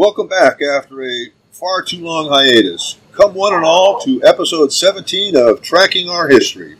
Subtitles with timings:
[0.00, 2.96] Welcome back after a far too long hiatus.
[3.12, 6.78] Come one and all to episode 17 of Tracking Our History.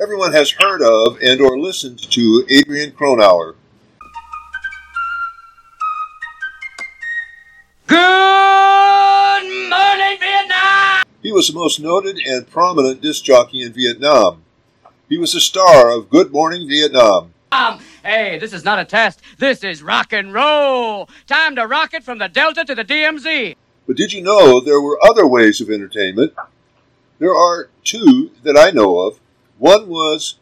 [0.00, 3.56] Everyone has heard of and or listened to Adrian Cronauer.
[7.86, 7.98] Good
[9.68, 11.04] morning, Vietnam!
[11.22, 14.42] He was the most noted and prominent disc jockey in Vietnam.
[15.10, 17.34] He was the star of Good Morning Vietnam.
[17.56, 19.22] Um, hey, this is not a test.
[19.38, 21.08] This is rock and roll.
[21.26, 23.56] Time to rock it from the Delta to the DMZ.
[23.86, 26.34] But did you know there were other ways of entertainment?
[27.18, 29.20] There are two that I know of.
[29.56, 30.36] One was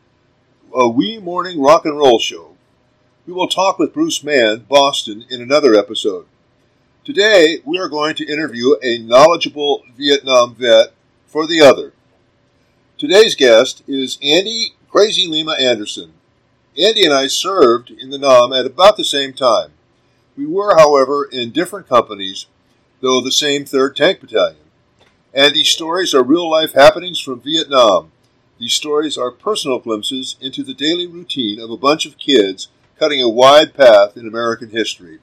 [0.75, 2.57] a wee morning rock and roll show.
[3.29, 6.27] We will talk with Bruce Mann, Boston, in another episode.
[7.05, 10.93] Today, we are going to interview a knowledgeable Vietnam vet
[11.27, 11.93] for the other.
[12.99, 16.15] Today's guest is Andy Crazy Lima Anderson.
[16.77, 19.71] Andy and I served in the NAM at about the same time.
[20.37, 22.47] We were, however, in different companies,
[23.01, 24.57] though the same 3rd Tank Battalion.
[25.33, 28.11] And these stories are real life happenings from Vietnam.
[28.59, 33.23] These stories are personal glimpses into the daily routine of a bunch of kids cutting
[33.23, 35.21] a wide path in American history.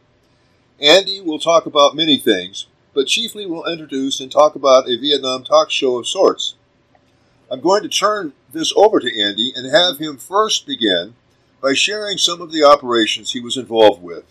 [0.82, 5.44] Andy will talk about many things, but chiefly will introduce and talk about a Vietnam
[5.44, 6.56] talk show of sorts.
[7.50, 11.16] I'm going to turn this over to Andy and have him first begin
[11.62, 14.26] by sharing some of the operations he was involved with.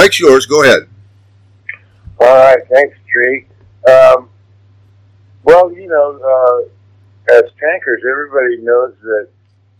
[0.00, 0.46] Mic's yours.
[0.46, 0.88] Go ahead.
[2.20, 3.46] All right, thanks, Tree.
[3.88, 4.28] Um,
[5.44, 9.28] well, you know, uh, as tankers, everybody knows that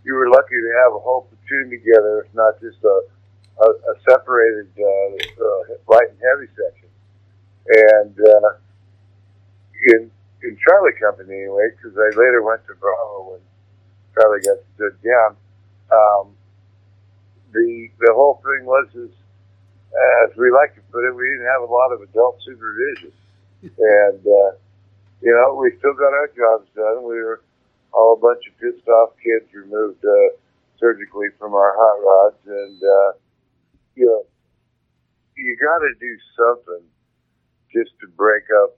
[0.03, 3.01] you were lucky to have a whole platoon together, if not just a,
[3.61, 6.89] a, a separated uh, uh, light and heavy section.
[7.67, 8.51] And uh,
[9.93, 10.11] in
[10.43, 13.39] in Charlie Company, anyway, because I later went to Bravo when
[14.15, 15.37] Charlie got stood down.
[15.91, 16.33] Um,
[17.53, 19.11] the the whole thing was is
[19.91, 23.11] as we like to put it, we didn't have a lot of adult supervision,
[23.63, 24.51] and uh,
[25.21, 27.03] you know we still got our jobs done.
[27.03, 27.41] We were
[27.93, 30.35] all a bunch of pissed off kids removed uh,
[30.79, 33.11] surgically from our hot rods, and uh,
[33.95, 34.23] you know
[35.35, 36.85] you got to do something
[37.73, 38.77] just to break up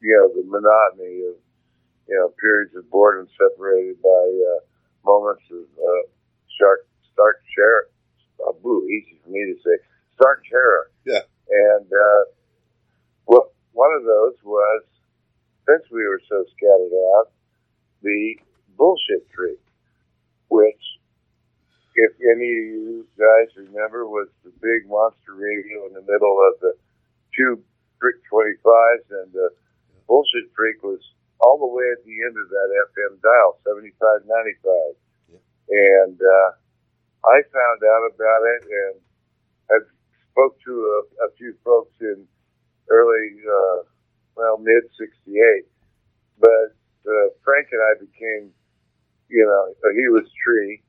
[0.00, 1.36] you know the monotony of
[2.08, 4.60] you know periods of boredom separated by uh,
[5.04, 6.02] moments of uh,
[6.54, 7.88] stark stark terror.
[8.46, 9.76] Uh, boo, easy for me to say
[10.16, 10.90] stark terror.
[11.04, 11.20] Yeah.
[11.48, 12.22] And uh,
[13.26, 14.82] well, one of those was
[15.68, 17.30] since we were so scattered out,
[18.02, 18.36] the
[18.76, 19.58] bullshit tree,
[20.48, 20.84] which,
[21.94, 26.60] if any of you guys remember, was the big monster radio in the middle of
[26.60, 26.74] the
[27.34, 27.62] two
[27.98, 29.50] brick 25s, and the
[30.06, 31.00] bullshit freak was
[31.40, 34.96] all the way at the end of that FM dial, 7595.
[35.28, 35.42] Yeah.
[35.66, 36.50] And uh,
[37.26, 38.94] I found out about it and
[39.68, 39.82] had
[40.36, 42.28] spoke to a, a few folks in
[42.90, 43.82] early, uh,
[44.36, 45.64] well, mid 68.
[46.38, 46.76] But
[47.08, 48.52] uh, Frank and I became,
[49.28, 50.82] you know, he was Tree.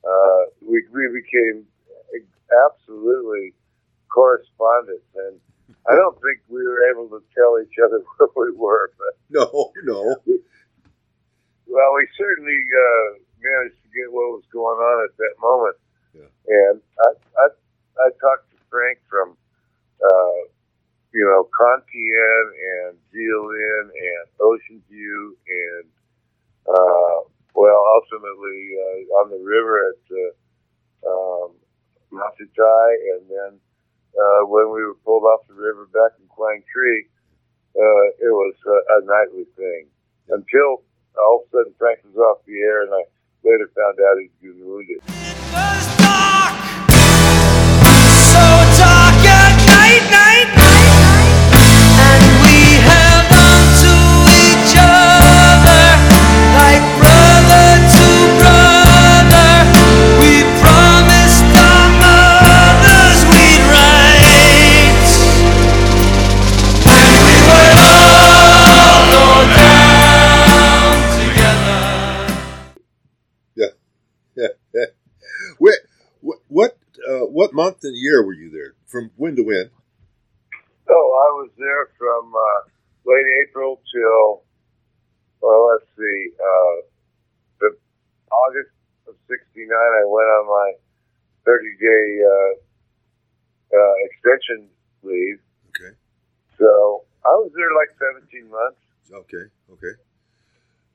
[0.00, 1.66] Uh, we, we became
[2.48, 3.52] absolutely
[4.08, 5.04] correspondents.
[5.14, 5.36] And
[5.90, 8.00] I don't think we were able to tell each other
[8.32, 10.16] where we were, but No, no.
[11.68, 15.76] well, we certainly uh, managed to get what was going on at that moment.
[16.16, 16.32] Yeah.
[16.48, 17.46] And I, I,
[18.00, 19.32] I talked to Frank from,
[20.04, 20.40] uh,
[21.16, 25.88] you know, Con Thien and Zealand and Ocean View and,
[26.68, 27.24] uh,
[27.56, 31.56] well, ultimately uh, on the river at uh, um,
[32.12, 33.52] Masutai, and then
[34.12, 37.08] uh, when we were pulled off the river back in Quang Tri,
[37.80, 39.86] uh, it was uh, a nightly thing.
[40.28, 40.84] Until
[41.16, 43.08] all of a sudden Frank was off the air, and I
[43.42, 45.00] later found out he'd been wounded.
[45.08, 46.65] was dark
[77.66, 78.74] month and year were you there?
[78.86, 79.70] From when to when?
[80.88, 82.60] Oh, I was there from uh,
[83.04, 84.42] late April till
[85.42, 86.76] well, let's see, uh,
[87.60, 87.76] the
[88.30, 88.70] August
[89.08, 89.68] of '69.
[89.70, 90.72] I went on my
[91.44, 92.52] 30 day uh,
[93.76, 94.68] uh, extension
[95.02, 95.38] leave.
[95.70, 95.94] Okay.
[96.58, 98.80] So I was there like 17 months.
[99.12, 99.46] Okay.
[99.72, 99.94] Okay.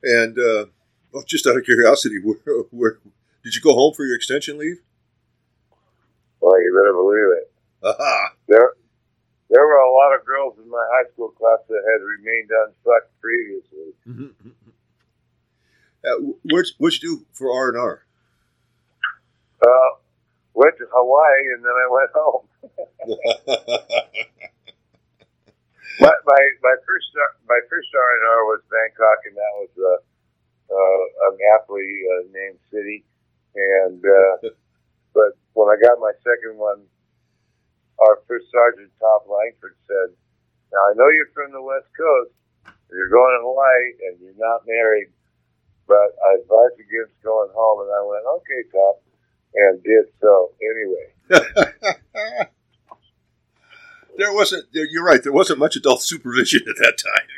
[0.02, 0.66] And uh,
[1.12, 2.98] well, just out of curiosity, where, where
[3.44, 4.80] did you go home for your extension leave?
[6.42, 7.46] Well, you better believe it.
[8.48, 8.74] There,
[9.48, 13.18] there were a lot of girls in my high school class that had remained unsucked
[13.20, 13.94] previously.
[16.04, 18.02] Uh, what'd, what'd you do for R and R?
[19.64, 19.90] Uh,
[20.52, 22.42] went to Hawaii and then I went home.
[26.00, 27.06] my, my my first
[27.46, 32.26] my first R and R was Bangkok, and that was uh, uh, an aptly uh,
[32.34, 33.04] named city.
[33.54, 34.48] And uh,
[35.14, 36.84] but when I got my second one,
[38.00, 40.16] our first sergeant Tom Langford said,
[40.72, 42.32] "Now I know you're from the West Coast,
[42.90, 45.12] you're going to Hawaii, and you're not married,
[45.86, 48.94] but I advise against going home." And I went, "Okay, Tom,"
[49.54, 51.12] and did so anyway.
[54.16, 54.66] there wasn't.
[54.72, 55.22] You're right.
[55.22, 57.28] There wasn't much adult supervision at that time.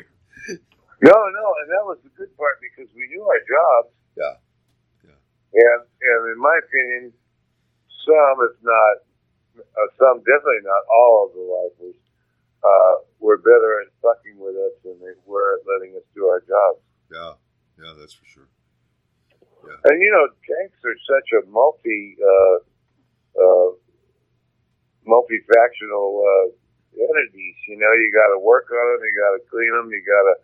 [1.02, 3.92] No, no, and that was the good part because we knew our jobs.
[4.16, 4.40] Yeah.
[5.04, 5.20] Yeah.
[5.60, 7.12] And and in my opinion,
[8.04, 8.94] some, if not
[9.58, 11.98] uh, some, definitely not all of the lifers,
[12.64, 16.40] uh, were better at fucking with us than they were at letting us do our
[16.40, 16.80] jobs.
[17.12, 17.32] Yeah.
[17.74, 18.48] Yeah, that's for sure.
[19.64, 22.56] And you know, tanks are such a multi, uh,
[23.34, 23.70] uh,
[25.08, 26.46] multi-factional uh,
[26.92, 27.56] entities.
[27.66, 30.24] You know, you got to work on them, you got to clean them, you got
[30.28, 30.36] to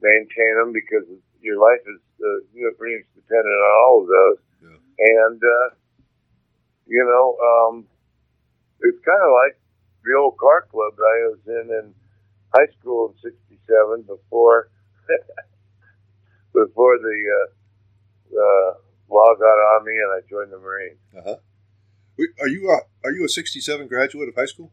[0.00, 1.04] maintain them because
[1.44, 4.38] your life is uh, you know, pretty much dependent on all of those.
[4.64, 4.78] Yeah.
[5.20, 5.66] And uh,
[6.92, 7.86] you know, um,
[8.80, 9.56] it's kind of like
[10.04, 11.94] the old car club that I was in in
[12.54, 14.68] high school in '67 before
[16.52, 17.48] before the uh,
[18.36, 18.74] uh,
[19.08, 20.98] law got on me and I joined the Marines.
[21.16, 21.36] Uh huh.
[22.40, 24.70] Are you a, are you a '67 graduate of high school?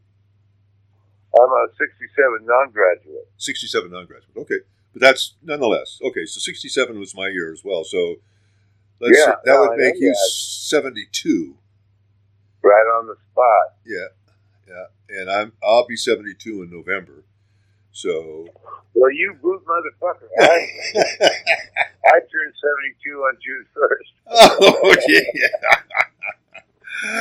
[1.39, 3.29] I'm a '67 non-graduate.
[3.37, 4.35] '67 non-graduate.
[4.35, 4.59] Okay,
[4.91, 6.25] but that's nonetheless okay.
[6.25, 7.85] So '67 was my year as well.
[7.85, 8.17] So
[9.01, 11.55] Yeah, that no, would make you 72.
[12.69, 13.67] Right on the spot.
[13.85, 14.07] Yeah,
[14.67, 15.19] yeah.
[15.21, 17.23] And I'm I'll be 72 in November.
[17.91, 18.47] So
[18.93, 20.27] Well, you boot motherfucker.
[20.39, 20.67] I,
[22.05, 22.53] I turned
[23.01, 24.11] 72 on June 1st.
[24.61, 25.19] oh yeah,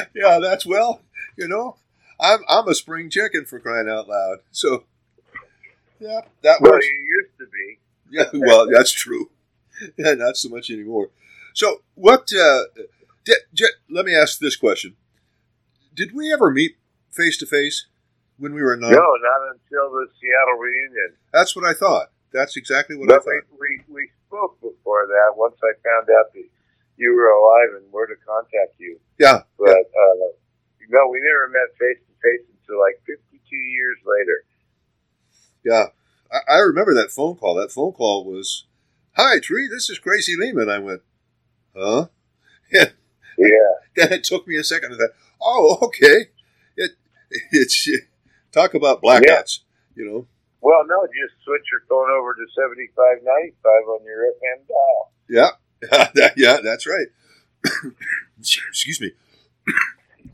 [0.15, 0.39] yeah.
[0.41, 1.01] That's well,
[1.37, 1.77] you know,
[2.21, 4.39] I'm I'm a spring chicken for crying out loud.
[4.51, 4.85] So
[6.01, 6.87] yeah, that Well, works.
[6.87, 7.79] you used to be.
[8.11, 9.31] Yeah, well, that's true.
[9.97, 11.11] Yeah, not so much anymore.
[11.55, 12.29] So, what?
[12.33, 12.63] Uh,
[13.91, 14.97] let me ask this question:
[15.99, 16.77] Did we ever meet
[17.11, 17.87] face to face
[18.39, 18.93] when we were nine?
[18.93, 21.17] No, not until the Seattle reunion.
[21.33, 22.13] That's what I thought.
[22.33, 23.59] That's exactly what But I thought.
[23.59, 26.45] we, we spoke before that once I found out that
[26.97, 29.01] you were alive and where to contact you.
[29.19, 30.31] Yeah, But, uh,
[30.89, 34.45] no, we never met face to face until like 52 years later.
[35.65, 35.87] yeah.
[36.31, 37.55] I, I remember that phone call.
[37.57, 38.67] That phone call was,
[39.17, 39.67] "Hi, Tree.
[39.67, 41.01] This is Crazy Lehman." I went,
[41.77, 42.07] "Huh?"
[42.71, 42.91] Yeah.
[43.41, 43.75] Yeah.
[43.95, 45.13] Then it took me a second to that.
[45.41, 46.29] Oh, okay.
[46.77, 46.93] It
[47.51, 47.89] it's
[48.53, 49.61] talk about blackouts.
[49.95, 50.27] You know.
[50.61, 55.13] Well, no, just switch your phone over to 7595 on your FM dial.
[55.29, 57.09] Yeah, yeah, that's right.
[58.39, 59.13] Excuse me.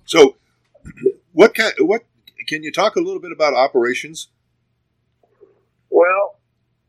[0.07, 0.37] So,
[1.33, 1.73] what kind?
[1.79, 2.05] What
[2.47, 4.29] can you talk a little bit about operations?
[5.89, 6.37] Well,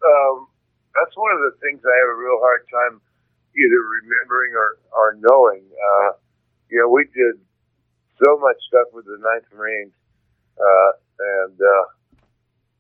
[0.04, 0.48] um,
[0.94, 3.02] that's one of the things I have a real hard time
[3.56, 5.64] either remembering or, or knowing.
[5.72, 6.12] Uh,
[6.70, 7.40] you know, we did
[8.24, 9.94] so much stuff with the Ninth Marines,
[10.58, 10.92] uh,
[11.44, 11.86] and uh,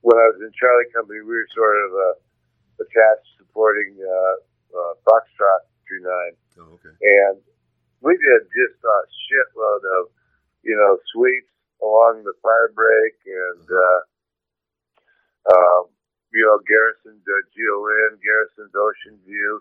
[0.01, 2.15] when I was in Charlie Company, we were sort of uh,
[2.85, 4.35] attached supporting uh,
[4.75, 6.95] uh, Foxtrot 29 Oh, okay.
[6.95, 7.35] and
[7.99, 10.03] we did just a shitload of,
[10.63, 11.51] you know, sweeps
[11.83, 13.99] along the fire break and, uh,
[15.51, 15.83] um,
[16.31, 19.59] you know, Garrison's uh, Gio Linh, Garrison's Ocean View,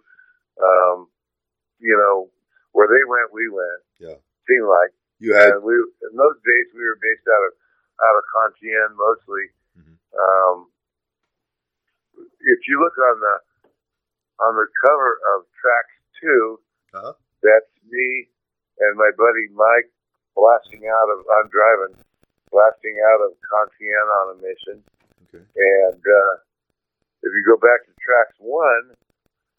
[0.63, 1.09] um,
[1.81, 2.31] you know,
[2.73, 3.83] where they went, we went.
[3.99, 4.19] Yeah.
[4.47, 7.53] Seemed like, You had and we in those days we were based out of
[8.03, 9.45] out of Con Thien mostly.
[9.79, 9.97] Mhm.
[10.19, 10.57] Um,
[12.41, 13.37] if you look on the
[14.45, 16.61] on the cover of Tracks Two,
[16.95, 17.15] Uh-huh.
[17.43, 18.29] that's me
[18.79, 19.91] and my buddy Mike
[20.35, 21.95] blasting out of I'm driving,
[22.51, 24.83] blasting out of Con Thien on a mission.
[25.31, 25.45] okay.
[25.57, 26.35] And uh,
[27.23, 28.97] if you go back to Tracks One,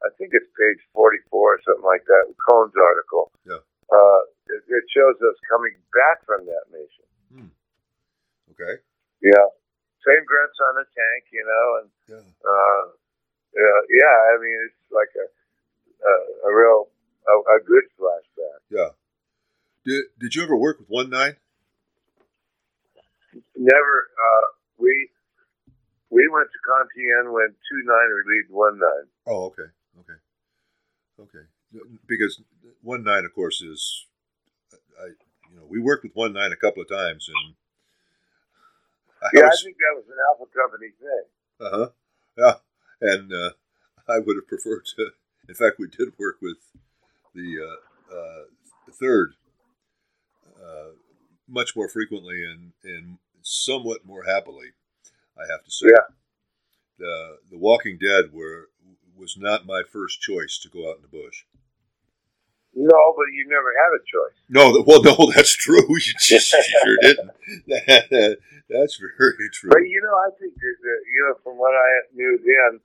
[0.03, 3.31] I think it's page 44 or something like that, Cohn's article.
[3.45, 3.59] Yeah.
[3.91, 7.51] Uh, it, it shows us coming back from that mission.
[8.55, 8.79] Okay.
[9.21, 9.47] Yeah,
[10.07, 12.23] same grunts on the tank, you know, and Yeah.
[12.47, 12.83] uh,
[13.53, 14.15] yeah, yeah.
[14.31, 16.13] I mean, it's like a a,
[16.47, 16.87] a real
[17.27, 18.59] a, a good flashback.
[18.69, 18.89] Yeah.
[19.83, 21.35] Did Did you ever work with one nine?
[23.57, 23.95] Never.
[24.15, 24.45] Uh,
[24.77, 25.09] we
[26.09, 29.07] we went to Con Thien when two nine relieved one nine.
[29.27, 30.19] Oh, okay, okay,
[31.19, 31.45] okay.
[32.07, 32.41] Because
[32.85, 34.05] one nine, of course, is
[35.01, 35.07] I.
[35.51, 37.55] You know, we worked with one nine a couple of times, and
[39.23, 41.25] I Yeah, I think that was an Alpha Company thing.
[41.61, 41.89] uh huh,
[42.37, 42.55] yeah,
[43.01, 43.51] and uh,
[44.09, 45.11] I would have preferred to.
[45.49, 46.57] In fact, we did work with
[47.33, 47.57] the
[48.11, 48.43] uh, uh,
[48.99, 49.35] third
[50.61, 50.91] uh,
[51.47, 54.69] much more frequently and and somewhat more happily.
[55.37, 56.05] I have to say, Yeah.
[56.99, 58.69] the the Walking Dead were
[59.17, 61.43] was not my first choice to go out in the bush.
[62.75, 64.35] No, but you never had a choice.
[64.51, 65.79] No, well, no, that's true.
[65.87, 67.31] You just you sure didn't.
[68.69, 69.71] that's very true.
[69.71, 72.79] But you know, I think that, you know, from what I knew then,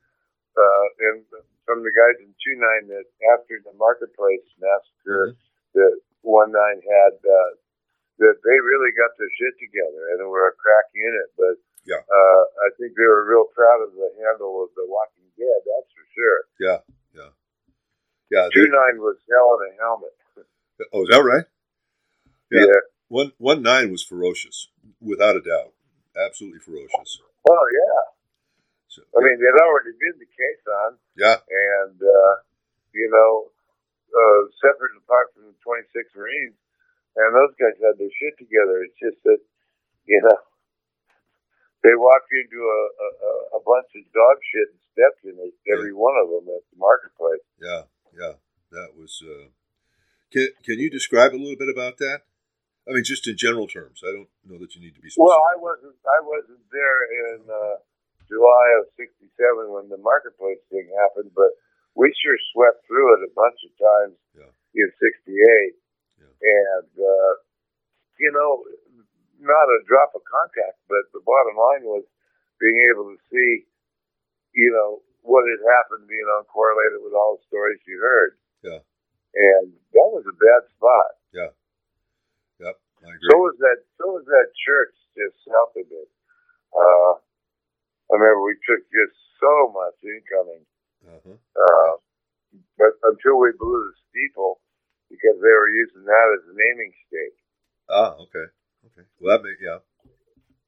[0.54, 1.18] uh, and
[1.66, 5.34] from the guys in two nine, that after the marketplace massacre,
[5.74, 7.50] that one nine had, uh,
[8.22, 11.34] that they really got their shit together and were a crack unit.
[11.34, 11.56] But
[11.88, 12.04] Yeah.
[12.04, 15.60] uh, I think they were real proud of the handle of the Walking Dead.
[15.66, 16.40] That's for sure.
[16.60, 16.78] Yeah,
[18.30, 18.48] yeah, yeah.
[18.54, 20.14] Two nine was hell in a helmet.
[20.92, 21.44] oh, is that right?
[22.50, 22.66] Yeah.
[22.66, 22.82] yeah.
[23.08, 24.68] One one nine was ferocious,
[25.00, 25.74] without a doubt,
[26.14, 27.18] absolutely ferocious.
[27.48, 28.02] Oh yeah.
[28.88, 30.98] So, I mean, they'd already been the case on.
[31.16, 32.34] yeah, and uh,
[32.92, 33.50] you know,
[34.10, 36.58] uh, separate and apart from the 26 Marines,
[37.16, 38.82] and those guys had their shit together.
[38.82, 39.38] It's just that,
[40.06, 40.38] you know,
[41.82, 45.94] they walked into a, a, a bunch of dog shit and stepped in it, every
[45.96, 47.42] one of them at the marketplace.
[47.62, 47.88] yeah,
[48.20, 48.34] yeah.
[48.70, 49.22] That was.
[49.24, 49.48] Uh,
[50.30, 52.22] can Can you describe a little bit about that?
[52.88, 54.00] I mean, just in general terms.
[54.06, 55.26] I don't know that you need to be specific.
[55.26, 57.00] Well, I wasn't, I wasn't there
[57.34, 57.76] in uh,
[58.30, 59.26] July of '67
[59.70, 61.50] when the marketplace thing happened, but
[61.98, 64.52] we sure swept through it a bunch of times Yeah.
[64.78, 65.74] in '68,
[66.22, 66.30] Yeah.
[66.30, 67.32] and uh,
[68.22, 68.64] you know,
[69.42, 72.04] not a drop of contact, but the bottom line was
[72.60, 73.66] being able to see,
[74.54, 78.36] you know, what had happened, being uncorrelated with all the stories you heard.
[78.64, 78.80] Yeah.
[79.34, 81.10] And that was a bad spot.
[81.30, 81.52] Yeah.
[82.60, 83.28] Yep, I agree.
[83.30, 83.78] So was that.
[83.96, 86.10] So was that church just south of it.
[86.74, 87.14] Uh,
[88.10, 90.64] I remember we took just so much incoming,
[91.06, 91.38] uh-huh.
[91.38, 91.92] uh,
[92.76, 94.60] but until we blew the steeple
[95.08, 97.38] because they were using that as a naming stake.
[97.88, 98.46] Ah, okay,
[98.92, 99.06] okay.
[99.22, 99.78] Well, that may yeah,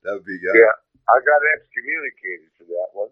[0.06, 0.54] that would be yeah.
[0.54, 0.76] Yeah.
[1.10, 3.10] I got excommunicated for that one.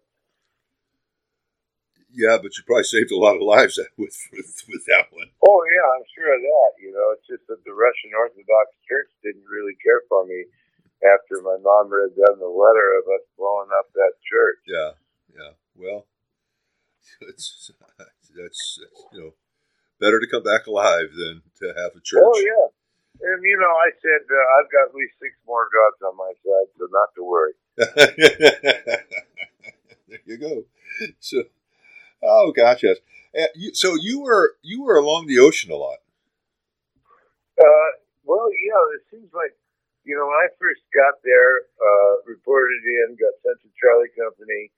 [2.13, 5.31] Yeah, but you probably saved a lot of lives with with, with that one.
[5.47, 6.73] Oh yeah, I'm sure of that.
[6.83, 10.47] You know, it's just that the Russian Orthodox Church didn't really care for me
[11.01, 14.61] after my mom read them the letter of us blowing up that church.
[14.67, 14.93] Yeah,
[15.33, 15.55] yeah.
[15.77, 16.07] Well,
[17.31, 18.81] it's that's, that's
[19.13, 19.33] you know
[20.01, 22.25] better to come back alive than to have a church.
[22.25, 22.69] Oh yeah.
[23.23, 26.33] And you know, I said uh, I've got at least six more gods on my
[26.41, 27.53] side, so not to worry.
[30.09, 30.65] there you go.
[31.19, 31.45] So,
[32.23, 32.53] oh.
[33.31, 35.99] Uh, you, so you were you were along the ocean a lot.
[37.61, 37.91] Uh,
[38.25, 39.55] well, yeah, it seems like
[40.03, 44.73] you know when I first got there, uh, reported in, got sent to Charlie Company,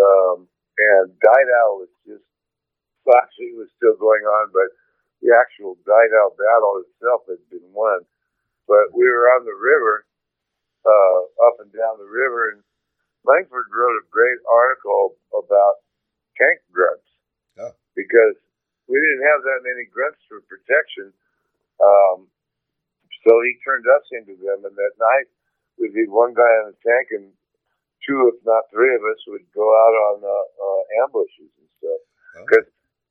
[0.00, 2.24] um, and Dai Do was just
[3.10, 4.70] it was still going on, but
[5.20, 8.06] the actual Dai Do battle itself had been won.
[8.68, 10.06] But we were on the river,
[10.86, 11.20] uh,
[11.50, 12.62] up and down the river, and
[13.26, 15.82] Langford wrote a great article about
[16.40, 17.04] tank grunts
[17.60, 17.76] Oh.
[17.94, 18.36] because
[18.88, 21.12] we didn't have that many grunts for protection.
[21.80, 22.26] Um,
[23.28, 25.28] so he turned us into them, and that night
[25.76, 27.28] we'd be one guy on the tank, and
[28.04, 32.00] two, if not three of us, would go out on uh, uh, ambushes and stuff.
[32.40, 32.66] Oh, Because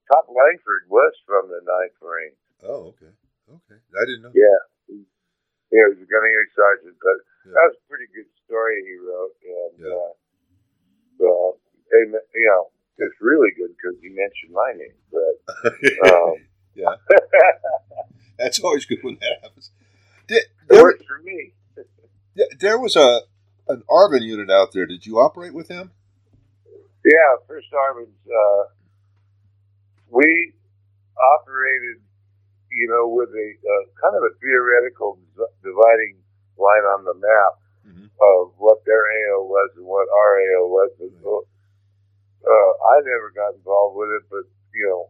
[0.09, 2.37] Top Langford was from the Ninth Marine.
[2.65, 3.13] oh, okay,
[3.45, 3.77] okay.
[3.77, 4.33] I didn't know.
[4.33, 4.59] Yeah,
[4.89, 5.05] yeah,
[5.69, 7.53] he was a gunnery sergeant, but Yeah.
[7.53, 9.93] that was a pretty good story he wrote, and Yeah.
[9.93, 10.13] uh,
[11.29, 11.51] uh,
[11.93, 16.13] you know, it's really good because you mentioned my name, but.
[16.13, 16.33] Um,
[16.75, 16.95] yeah,
[18.37, 19.71] that's always good when that happens.
[20.27, 21.53] Did, It there, works for me.
[22.59, 23.21] there was a
[23.67, 24.85] an ARVN unit out there.
[24.85, 25.91] Did you operate with him?
[27.05, 28.63] Yeah, First Army's, uh,
[30.09, 30.53] we
[31.17, 32.01] operated,
[32.71, 35.19] you know, with a uh, kind of a theoretical
[35.63, 36.17] dividing
[36.57, 37.53] line on the map
[37.87, 38.09] Mhm.
[38.21, 40.91] of what their AO was and what our AO was.
[40.99, 41.11] And
[42.45, 44.43] uh, I never got involved with it, but,
[44.73, 45.09] you know,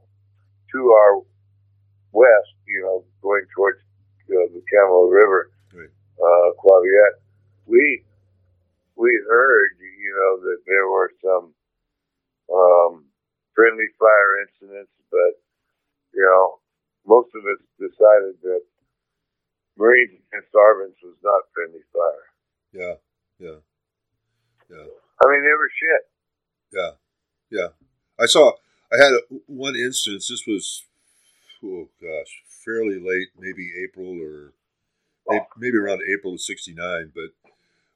[0.74, 1.22] to our
[2.12, 3.80] west, you know, going towards
[4.30, 5.90] uh, the Cam Lo River, Right.
[6.22, 6.50] uh,
[7.66, 8.04] we
[8.96, 11.54] we heard, you know, that there were some
[12.52, 13.06] um,
[13.56, 15.34] friendly fire incidents, but
[16.14, 16.60] you know,
[17.06, 18.62] most of us decided that
[19.78, 22.28] Marines against ARVNs was not friendly fire.
[22.74, 22.96] Yeah,
[23.40, 23.60] yeah,
[24.70, 24.86] yeah,
[25.24, 26.04] I mean, they were shit.
[26.74, 26.92] yeah,
[27.50, 27.70] yeah.
[28.20, 28.54] I saw.
[28.92, 30.28] I had a, one instance.
[30.28, 30.84] This was,
[31.64, 34.54] oh gosh, fairly late, maybe April or
[35.28, 37.12] may- maybe around April of '69.
[37.14, 37.32] But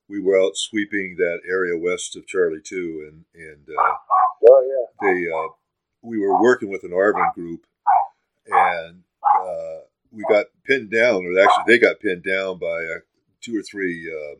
[0.07, 3.93] we were out sweeping that area west of Charlie Two, and and uh,
[4.49, 4.63] Oh
[5.01, 5.07] yeah.
[5.13, 5.53] they uh,
[6.01, 7.65] we were working with an ARVN group,
[8.47, 9.03] and
[9.39, 9.79] uh,
[10.11, 12.99] we got pinned down, or actually they got pinned down by uh,
[13.41, 14.35] two or three uh,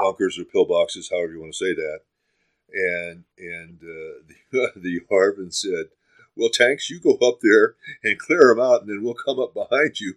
[0.00, 2.00] bunkers or pillboxes, however you want to say that.
[2.74, 5.86] And and uh, the, the ARVN said,
[6.36, 9.54] "Well, tanks, you go up there and clear them out, and then we'll come up
[9.54, 10.14] behind you."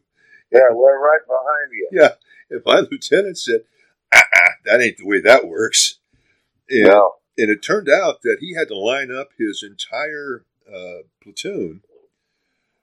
[0.52, 1.90] Yeah, we're right behind you.
[1.92, 2.14] Yeah,
[2.50, 3.62] and my lieutenant said,
[4.14, 4.24] "Ah,
[4.66, 6.00] "That ain't the way that works."
[6.70, 7.16] And, No.
[7.38, 11.82] and it turned out that he had to line up his entire uh, platoon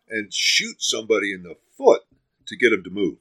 [0.09, 2.03] and shoot somebody in the foot
[2.47, 3.19] to get him to move.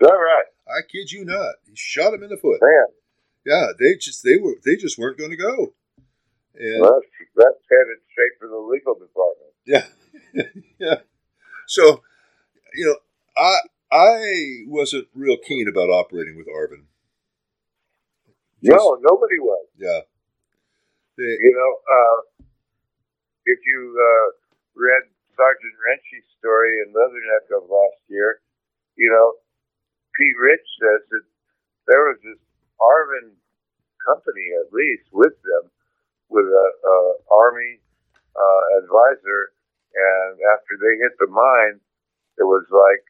[0.00, 0.44] Is that right?
[0.66, 1.56] I kid you not.
[1.68, 2.60] He shot him in the foot.
[2.62, 2.86] Man,
[3.44, 5.74] Yeah, they just they were they just weren't going to go.
[6.56, 9.52] And that's, that's headed straight for the legal department.
[9.66, 9.86] yeah,
[10.78, 11.00] yeah.
[11.66, 12.02] So,
[12.74, 12.96] you know,
[13.36, 13.56] I
[13.90, 16.84] I wasn't real keen about operating with ARVN.
[18.62, 19.66] Just- no, nobody was.
[19.76, 20.00] Yeah.
[21.16, 22.46] They, You know, uh,
[23.46, 24.26] if you uh,
[24.74, 25.04] read
[25.36, 28.40] Sergeant Wrenchy's story in Leatherneck of last year,
[28.96, 29.34] you know,
[30.16, 31.24] Pete Rich says that
[31.86, 32.40] there was this
[32.80, 33.34] ARVN
[34.04, 35.70] company, at least, with them,
[36.28, 36.96] with a, a
[37.32, 37.80] Army
[38.34, 39.52] uh, advisor,
[39.94, 41.80] and after they hit the mine,
[42.38, 43.02] it was like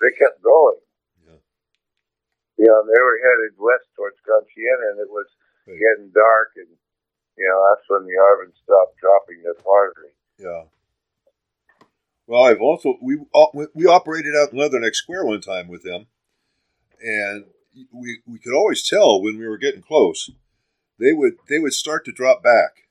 [0.00, 0.80] they kept going.
[1.26, 1.40] Yeah.
[2.56, 5.26] You know, they were headed west towards Conchiena, and it was
[5.68, 5.76] Right.
[5.76, 6.68] getting dark, and
[7.36, 10.16] you know that's when the ARVN stopped dropping their artery.
[10.38, 10.62] Yeah.
[12.26, 13.18] Well, I've also we
[13.74, 16.06] we operated out in Leatherneck Square one time with them,
[17.02, 17.44] and
[17.92, 20.30] we we could always tell when we were getting close.
[20.98, 22.88] They would they would start to drop back,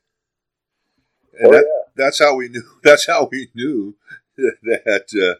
[1.38, 1.82] and Oh, that, yeah.
[1.96, 2.62] that's how we knew.
[2.82, 3.96] That's how we knew
[4.36, 5.34] that uh,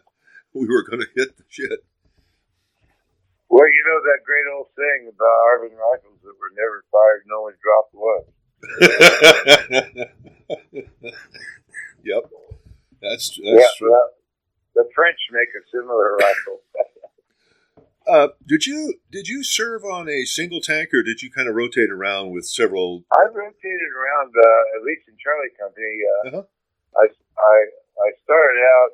[0.53, 1.83] we were going to hit the shit.
[3.49, 7.41] Well, you know that great old saying about ARVN rifles that were never fired, no
[7.41, 8.25] one dropped one.
[12.03, 12.23] yep,
[13.01, 13.91] that's that's yeah, true.
[13.91, 14.09] well,
[14.75, 16.59] the French make a similar rifle.
[18.07, 21.55] Uh, did you did you serve on a single tank or did you kind of
[21.55, 23.03] rotate around with several?
[23.11, 25.93] I rotated around, uh, at least in Charlie Company.
[26.03, 26.43] Uh, Uh-huh.
[26.97, 27.55] I, I,
[28.01, 28.91] I started out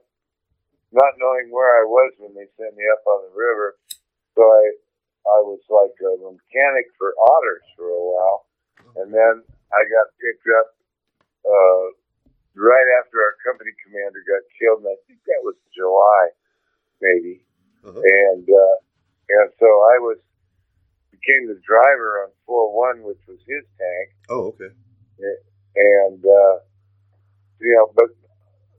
[0.91, 3.77] not knowing where I was when they sent me up on the river,
[4.35, 4.63] so I,
[5.31, 8.47] I was like a mechanic for otters for a while,
[8.99, 10.67] and then I got picked up
[11.47, 11.85] uh,
[12.59, 16.35] right after our company commander got killed, and I think that was July,
[16.99, 17.47] maybe,
[17.87, 17.95] Uh-huh.
[18.03, 18.75] and uh,
[19.29, 20.17] and so I was
[21.11, 24.69] became the driver on 4-1, which was his tank Oh, okay.
[25.75, 26.55] and uh,
[27.61, 28.09] you know, but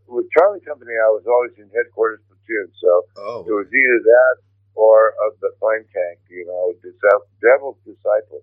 [0.06, 4.36] with Charlie Company, I was always in headquarters platoon, so Oh, it was either that
[4.74, 6.20] or of the flame tank.
[6.30, 7.00] You know, Dis-
[7.42, 8.42] Devil's Disciple.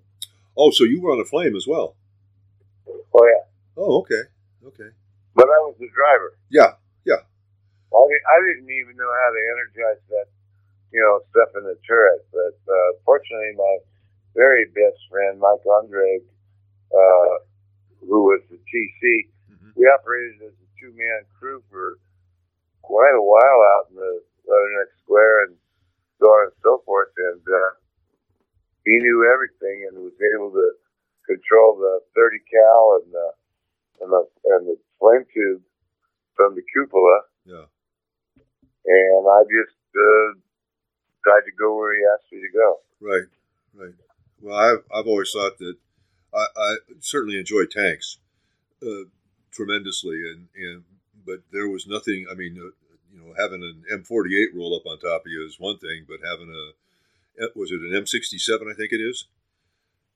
[0.58, 1.96] oh, so you were on a flame as well.
[2.88, 3.46] Oh yeah,
[3.78, 4.24] Oh, okay,
[4.68, 4.90] okay.
[5.36, 6.36] but I was the driver.
[6.50, 6.74] Yeah,
[7.06, 7.22] yeah.
[7.94, 10.26] I I didn't even know how to energize that,
[10.94, 12.22] you know, stuff in the turret.
[12.32, 13.76] But uh, fortunately, my
[14.38, 16.22] very best friend Mike Andre,
[16.94, 17.36] uh,
[18.06, 19.74] who was the TC, Mhm.
[19.76, 21.98] we operated as a two man crew for
[22.82, 25.58] quite a while out in the Leatherneck Square and
[26.20, 27.12] so on and so forth.
[27.18, 27.72] And uh,
[28.86, 30.68] he knew everything and was able to
[31.26, 33.28] control the 30 cal and the
[34.02, 35.64] and the and the flame tube
[36.36, 37.22] from the cupola.
[37.46, 37.66] yeah.
[38.86, 40.34] And I just uh,
[41.24, 42.80] tried to go where he asked me to go.
[43.02, 43.28] Right,
[43.76, 43.94] right.
[44.42, 45.76] Well, I've I've always thought that
[46.34, 48.18] I, I certainly enjoy tanks
[48.86, 49.08] uh,
[49.52, 50.84] tremendously, and and
[51.26, 52.26] but there was nothing.
[52.30, 52.72] I mean, uh,
[53.14, 56.20] you know, having an M48 roll up on top of you is one thing, but
[56.28, 56.74] having a
[57.56, 58.72] was it an M67?
[58.72, 59.26] I think it is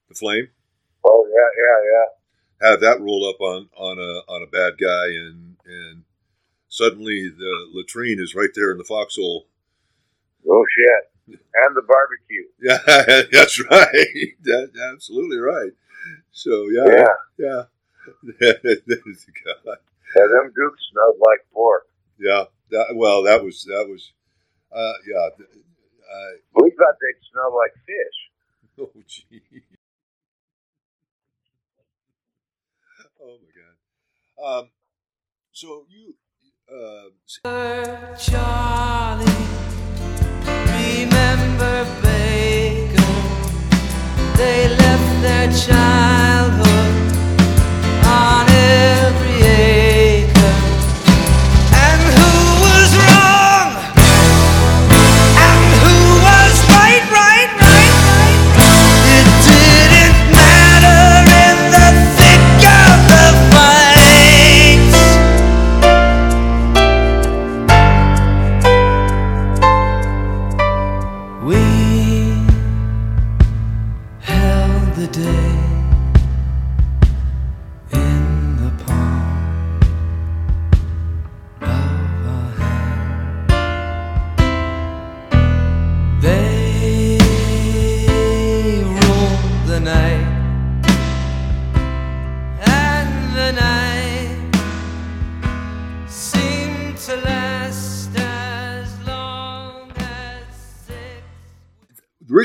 [0.09, 0.49] the flame.
[1.05, 2.69] Oh yeah, yeah, yeah.
[2.69, 6.03] have that roll up on on a on a bad guy and and
[6.69, 9.47] suddenly the latrine is right there in the foxhole.
[10.49, 11.39] Oh shit.
[11.55, 12.45] And the barbecue.
[12.61, 12.79] Yeah,
[13.31, 14.07] that's right.
[14.43, 15.71] That's absolutely right.
[16.31, 17.07] So yeah, Yeah.
[17.37, 17.63] yeah.
[18.41, 19.77] God.
[20.15, 21.87] Yeah, them gooks smelled like pork.
[22.19, 22.45] Yeah.
[22.71, 24.13] That, well, that was that was.
[24.73, 25.29] Uh, yeah.
[25.37, 28.19] Uh, We thought they'd smell like fish.
[28.79, 29.41] oh gee.
[33.21, 33.51] Oh my
[34.45, 34.59] God.
[34.59, 34.69] Um.
[35.51, 36.15] So you.
[36.69, 37.09] Uh,
[38.17, 39.25] Charlie,
[41.05, 41.57] remember.
[44.37, 46.96] They left their childhood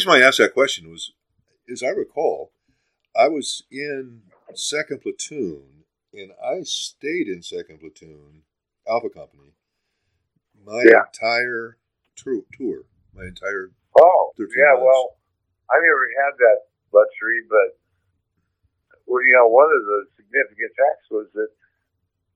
[0.03, 1.13] reason why I asked that question was,
[1.71, 2.51] as I recall,
[3.15, 4.23] I was in
[4.55, 8.43] second platoon, and I stayed in second platoon,
[8.89, 9.55] Alpha Company,
[10.65, 11.07] my Yeah.
[11.07, 11.79] entire
[12.17, 12.85] tour, tour,
[13.15, 13.71] my entire.
[14.01, 14.73] Oh, 13 yeah.
[14.75, 14.83] months.
[14.87, 15.17] Well,
[15.71, 16.59] I never had that
[16.93, 17.79] luxury, but
[19.07, 21.49] well, you know, one of the significant facts was that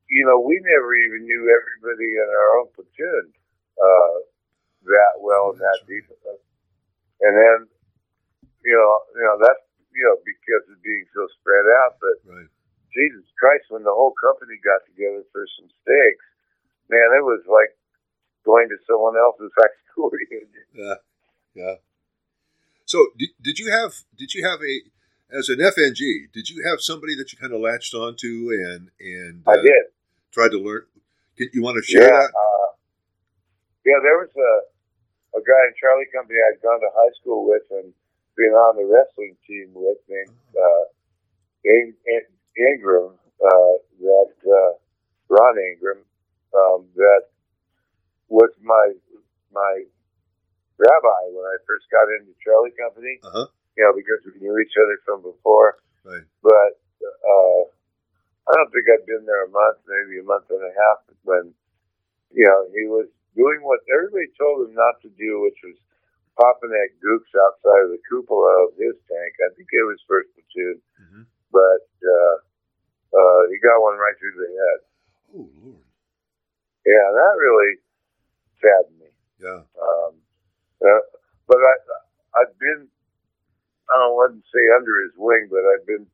[0.08, 3.32] you know we never even knew everybody in our own platoon
[3.82, 4.18] uh,
[4.82, 6.04] that well and that deep.
[7.20, 7.58] And then,
[8.64, 11.96] you know, you know that's you know because of being so spread out.
[12.00, 12.50] But Right.
[12.92, 16.26] Jesus Christ, when the whole company got together for some steaks,
[16.88, 17.76] man, it was like
[18.44, 20.64] going to someone else's high school reunion.
[20.72, 21.00] Yeah.
[21.54, 21.76] Yeah.
[22.84, 24.74] So did, did you have did you have a
[25.36, 29.42] as an FNG did you have somebody that you kind of latched onto and and
[29.46, 29.90] I uh, did.
[30.32, 30.86] tried to learn?
[31.36, 32.30] Can, you want to share yeah, that?
[32.30, 32.68] Uh,
[33.84, 34.50] yeah, there was a
[35.36, 37.92] a guy in Charlie Company I'd gone to high school with and
[38.36, 40.84] been on the wrestling team with named uh,
[41.64, 43.20] In- In- Ingram.
[43.36, 44.72] Uh, that uh,
[45.28, 46.00] Ron Ingram.
[46.56, 47.28] Um, that
[48.28, 48.96] was my
[49.52, 49.84] my
[50.80, 53.20] rabbi when I first got into Charlie Company.
[53.20, 53.46] Uh huh.
[53.76, 55.76] You know, because we knew each other from before.
[56.04, 56.24] Right.
[56.40, 57.62] But uh,
[58.48, 61.52] I don't think I'd been there a month, maybe a month and a half when,
[62.32, 63.04] you know, he was
[63.36, 65.76] doing what everybody told him not to do, which was
[66.40, 69.32] popping that gooks outside of the cupola of his tank.
[69.44, 72.36] I think it was first platoon, hmm but uh,
[73.14, 74.78] uh, he got one right through the head.
[75.36, 75.84] Oh Lord.
[76.84, 77.72] Yeah, that really
[78.60, 79.10] saddened me.
[79.42, 79.62] Yeah.
[79.78, 80.12] Um,
[80.84, 81.02] uh,
[81.48, 81.74] but I,
[82.42, 82.86] I've been,
[83.90, 86.06] I don't want to say under his wing, but I've been,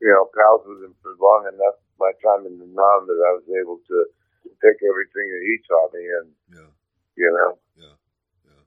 [0.00, 1.78] you know, pals with him for long enough.
[2.00, 3.98] My time in the Nam that I was able to
[4.44, 6.70] take everything that he taught me, and Yeah.
[7.16, 7.96] you know, Yeah.
[8.46, 8.62] Yeah.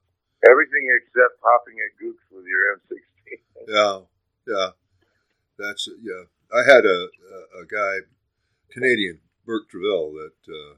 [0.50, 3.40] everything except popping at gooks with your M16.
[3.68, 4.00] Yeah,
[4.46, 4.70] yeah,
[5.58, 6.24] that's yeah.
[6.52, 7.08] I had a
[7.58, 8.06] a, a guy,
[8.70, 10.74] Canadian Bert Travell, that uh,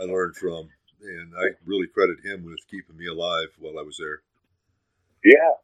[0.00, 3.98] I learned from, and I really credit him with keeping me alive while I was
[3.98, 4.22] there.
[5.24, 5.54] Yeah,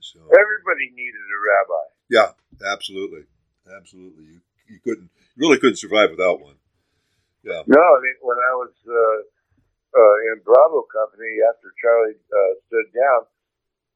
[0.00, 1.84] So everybody needed a rabbi.
[2.08, 3.24] yeah, absolutely,
[3.76, 4.24] absolutely.
[4.24, 6.56] You you couldn't you really couldn't survive without one.
[7.46, 9.18] Yeah, No, I mean, when I was uh,
[9.94, 13.30] uh, in Bravo Company after Charlie uh, stood down,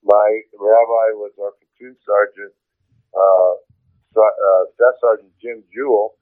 [0.06, 2.54] my rabbi was our platoon sergeant,
[3.12, 3.52] uh,
[4.14, 6.14] uh, Staff Sergeant Jim Jewell,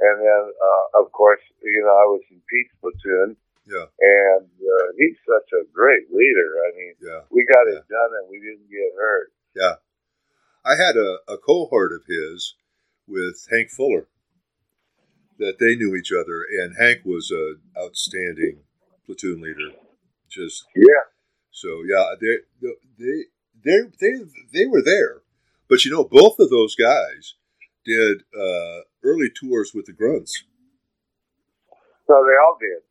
[0.00, 3.36] and then uh, of course, you know, I was in Pete's platoon,
[3.68, 6.48] yeah, and uh, he's such a great leader.
[6.64, 7.78] I mean, yeah, we got Yeah.
[7.78, 9.32] it done, and we didn't get hurt.
[9.54, 9.74] yeah.
[10.64, 12.54] I had a, a cohort of his
[13.08, 14.08] with Hank Fuller
[15.40, 18.60] that they knew each other, and Hank was an outstanding
[19.06, 19.74] platoon leader.
[20.28, 21.08] Just Yeah,
[21.50, 22.36] So yeah, they
[22.98, 23.24] they
[23.64, 24.12] they they
[24.52, 25.22] they were there,
[25.68, 27.34] but you know, both of those guys
[27.84, 30.44] did uh, early tours with the Grunts.
[32.06, 32.82] so they all did.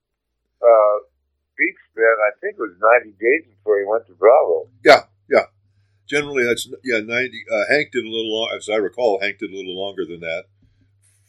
[0.62, 1.06] Uh,
[1.92, 4.68] spent, I think it was 90 days before he went to Bravo.
[4.84, 5.46] Yeah, yeah.
[6.08, 7.44] Generally, that's yeah ninety.
[7.52, 9.20] Uh, Hank did a little long, as I recall.
[9.22, 10.46] Hank did a little longer than that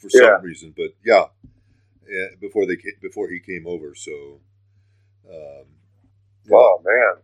[0.00, 0.40] for some Yeah.
[0.42, 1.26] reason, but yeah,
[2.08, 3.94] yeah, before they came, before he came over.
[3.94, 4.40] So,
[5.28, 5.66] um,
[6.44, 6.56] yeah.
[6.56, 7.22] Oh man,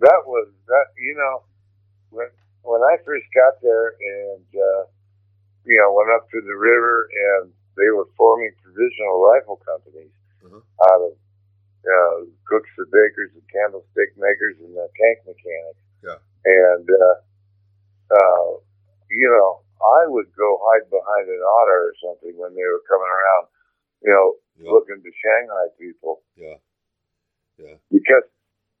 [0.00, 0.86] that was that.
[0.98, 1.42] You know,
[2.10, 2.28] when
[2.62, 4.84] when I first got there and uh,
[5.64, 10.12] you know went up to the river and they were forming provisional rifle companies.
[10.46, 10.62] Uh-huh.
[10.86, 11.12] out of
[11.82, 15.82] uh, cooks and bakers and candlestick makers and uh, tank mechanics.
[16.06, 16.18] Yeah.
[16.46, 17.16] And uh,
[18.14, 18.50] uh,
[19.10, 23.08] you know, I would go hide behind an otter or something when they were coming
[23.10, 23.46] around.
[24.04, 24.72] You know, Yeah.
[24.72, 26.56] looking to Shanghai people Yeah.
[27.58, 27.76] Yeah.
[27.90, 28.24] because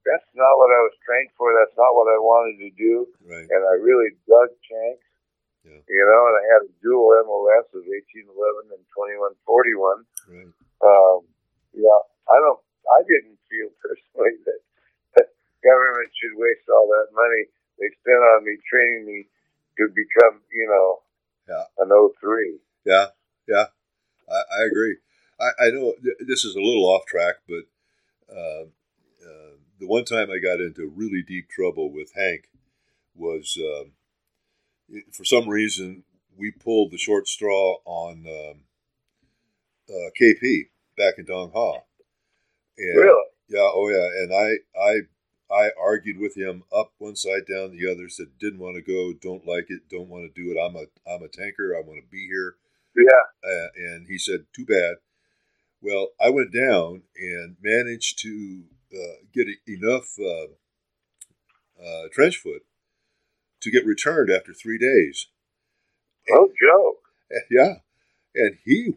[0.04, 1.52] that's not what I was trained for.
[1.52, 2.94] That's not what I wanted to do.
[3.26, 3.44] Right.
[3.48, 5.04] And I really dug tanks.
[5.66, 5.82] Yeah.
[5.88, 10.06] You know, and I had a dual MOS of 1811 and 2141.
[10.30, 10.52] Right.
[10.80, 11.26] Um,
[11.74, 12.60] yeah, I don't.
[12.86, 14.60] I didn't feel personally that,
[15.18, 15.28] that
[15.66, 17.50] government should waste all that money
[17.82, 19.26] they spent on me training me
[19.78, 21.02] to become, you know,
[21.48, 21.64] Yeah.
[21.78, 22.58] an O three.
[22.84, 23.08] Yeah,
[23.48, 23.66] yeah,
[24.30, 24.96] I, I agree.
[25.40, 27.64] I, I know this is a little off track, but
[28.34, 32.48] uh, uh, the one time I got into really deep trouble with Hank
[33.14, 33.92] was um,
[34.88, 36.04] it- for some reason
[36.36, 38.60] we pulled the short straw on um,
[39.88, 41.72] uh, KP back in Dong Ha.
[42.78, 43.24] And, Really?
[43.48, 45.00] Yeah, oh yeah, and I I
[45.50, 48.08] I argued with him up one side, down the other.
[48.08, 50.60] Said didn't want to go, don't like it, don't want to do it.
[50.60, 51.74] I'm a I'm a tanker.
[51.76, 52.56] I want to be here.
[52.96, 53.48] Yeah.
[53.48, 54.96] Uh, and he said, "Too bad."
[55.82, 60.46] Well, I went down and managed to uh, get enough uh,
[61.82, 62.62] uh, trench foot
[63.60, 65.28] to get returned after three days.
[66.28, 66.96] No joke.
[67.50, 67.74] Yeah,
[68.34, 68.94] and he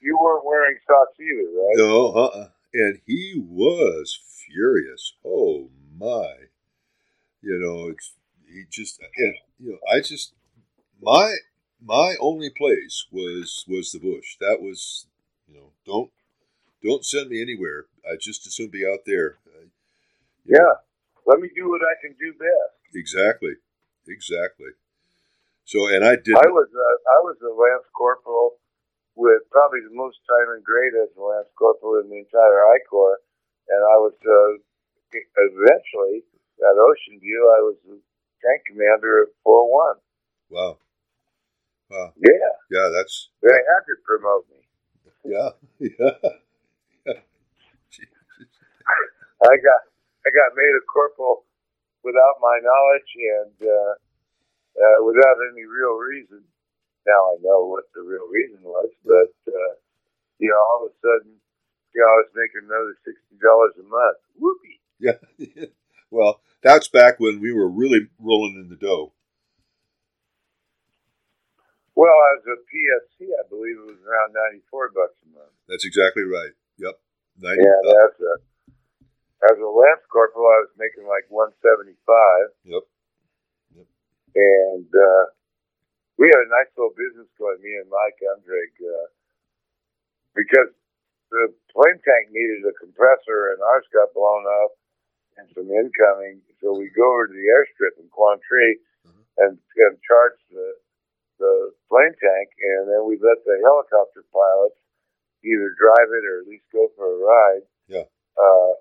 [0.00, 1.74] You weren't wearing socks either, right?
[1.76, 2.48] no, uh-uh.
[2.76, 5.14] And he was furious.
[5.24, 6.34] Oh my!
[7.42, 8.14] You know, it's
[8.48, 10.34] he just and you know I just
[11.00, 11.34] my
[11.82, 14.36] my only place was was the bush.
[14.40, 15.06] That was
[15.48, 16.10] you know don't
[16.82, 17.86] don't send me anywhere.
[18.08, 19.36] I just as soon be out there.
[19.46, 19.66] Uh,
[20.44, 20.74] Yeah.
[21.26, 22.94] Let me do what I can do best.
[22.94, 23.54] exactly,
[24.06, 24.70] exactly.
[25.64, 26.36] So and I did.
[26.36, 28.58] I was uh, I was a lance corporal
[29.16, 32.78] with probably the most time and grade as a lance corporal in the entire I
[32.88, 33.18] Corps,
[33.68, 34.52] and I was uh,
[35.16, 36.22] eventually
[36.62, 37.40] at Ocean View.
[37.56, 37.98] I was the
[38.44, 39.98] tank commander at four one.
[40.50, 40.78] wow,
[41.90, 44.60] wow, Yeah, yeah, that's they had to promote me.
[45.24, 45.50] yeah,
[45.80, 46.14] yeah.
[49.44, 49.80] I got
[50.26, 51.44] I got made a corporal
[52.04, 53.94] without my knowledge and uh,
[54.80, 56.44] uh, without any real reason.
[57.06, 59.74] Now I know what the real reason was, but uh,
[60.38, 61.38] you know, all of a sudden,
[61.94, 64.18] you know, I was making another sixty dollars a month.
[64.36, 64.80] Whoopee!
[64.98, 65.66] Yeah.
[66.10, 69.12] well, that's back when we were really rolling in the dough.
[71.94, 75.54] Well, as a PFC, I believe it was around ninety-four bucks a month.
[75.68, 76.52] That's exactly right.
[76.76, 77.00] Yep.
[77.40, 78.34] 90, Yeah, that's a.
[79.36, 82.46] As a lance corporal, I was making like one seventy-five.
[82.64, 82.82] Yep.
[83.76, 83.86] Yep.
[84.34, 85.24] And uh,
[86.18, 89.08] we had a nice little business going, me and Mike Undrake, uh,
[90.34, 90.72] because
[91.30, 94.72] the flame tank needed a compressor and ours got blown up
[95.36, 96.40] and some incoming.
[96.62, 99.24] So we go over to the airstrip in Quang Tri Mhm.
[99.38, 100.68] and, and charge the,
[101.38, 101.54] the
[101.88, 104.80] flame tank, and then we let the helicopter pilots
[105.44, 107.64] either drive it or at least go for a ride.
[107.88, 108.06] Yeah.
[108.38, 108.72] Uh,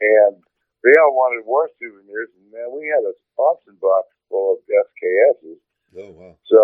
[0.00, 0.42] and
[0.82, 5.60] they all wanted war souvenirs, and man, we had a Thompson box full of SKSs.
[5.96, 6.34] Oh, wow.
[6.46, 6.60] So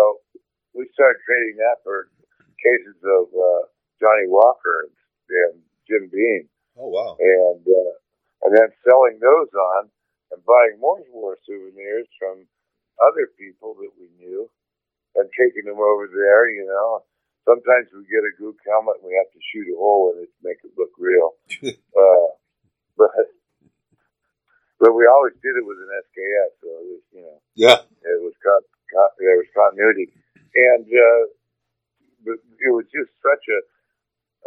[0.73, 2.09] we started trading that for
[2.63, 3.63] cases of uh,
[3.99, 4.93] Johnnie Walker and,
[5.29, 5.55] and
[5.87, 6.47] Jim Beam,
[6.79, 7.17] Oh, wow.
[7.19, 7.93] and uh,
[8.47, 9.89] and then selling those on
[10.31, 12.45] and buying more war souvenirs from
[13.03, 14.49] other people that we knew
[15.15, 16.47] and taking them over there.
[16.53, 17.03] You know,
[17.43, 20.31] sometimes we get a gook helmet and we have to shoot a hole in it
[20.31, 21.35] to make it look real.
[21.73, 22.27] uh,
[22.95, 23.11] but
[24.79, 27.81] but we always did it with an SKS, so it was you know Yeah.
[28.05, 28.69] it was con-
[29.19, 30.11] there was continuity,
[30.55, 31.21] and uh,
[32.27, 33.59] it was just such a,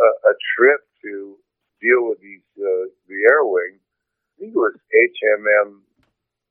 [0.03, 1.37] a a trip to
[1.81, 3.79] deal with these uh, the air wing.
[3.81, 5.81] I think it was HMM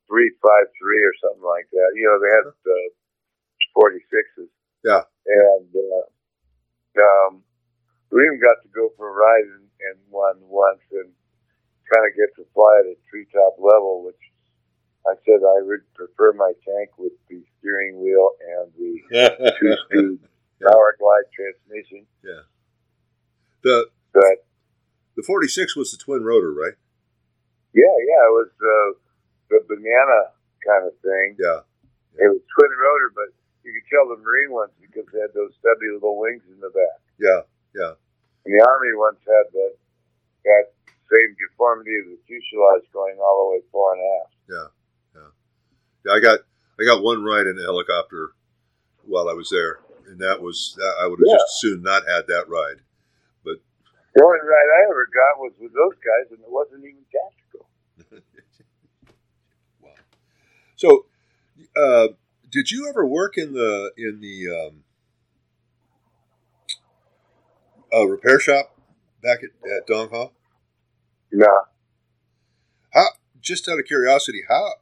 [0.06, 1.90] three five three or something like that.
[1.94, 2.80] You know, they had the
[3.74, 4.50] forty sixes.
[4.82, 5.04] Yeah.
[5.28, 6.06] and uh,
[7.04, 7.44] um,
[8.10, 11.12] we even got to go for a ride in, in one once and
[11.92, 14.18] kind of get to fly at a treetop level, which
[15.06, 18.92] I said I would prefer my tank with the steering wheel and the
[19.60, 20.18] two-speed
[20.62, 22.06] power glide transmission.
[22.24, 22.44] Yeah.
[23.62, 24.44] The But
[25.16, 26.76] the 46 was the twin rotor, right?
[27.72, 28.90] yeah, yeah, it was uh,
[29.48, 30.34] the banana
[30.66, 31.36] kind of thing.
[31.38, 31.62] Yeah.
[32.18, 33.30] It was twin rotor, but
[33.64, 36.72] you could tell the Marine ones because they had those stubby little wings in the
[36.74, 36.98] back.
[37.20, 37.46] Yeah.
[37.76, 37.94] Yeah.
[38.44, 39.74] And the Army ones had that
[40.44, 40.64] that
[41.12, 44.34] same deformity of the fuselage going all the way fore and aft.
[44.48, 44.68] Yeah.
[46.10, 46.40] I got
[46.80, 48.30] I got one ride in a helicopter
[49.04, 51.36] while I was there, and that was I would have Yeah.
[51.36, 52.82] just soon not had that ride.
[53.44, 53.56] But
[54.14, 57.68] The only ride I ever got was with those guys, and it wasn't even tactical.
[59.80, 59.94] wow.
[60.76, 61.06] So,
[61.76, 62.08] uh,
[62.50, 64.84] did you ever work in the in the um,
[67.92, 68.76] uh, repair shop
[69.22, 70.28] back at, at Dong Ha?
[71.32, 71.62] No.
[72.92, 73.06] How?
[73.40, 74.72] Just out of curiosity, how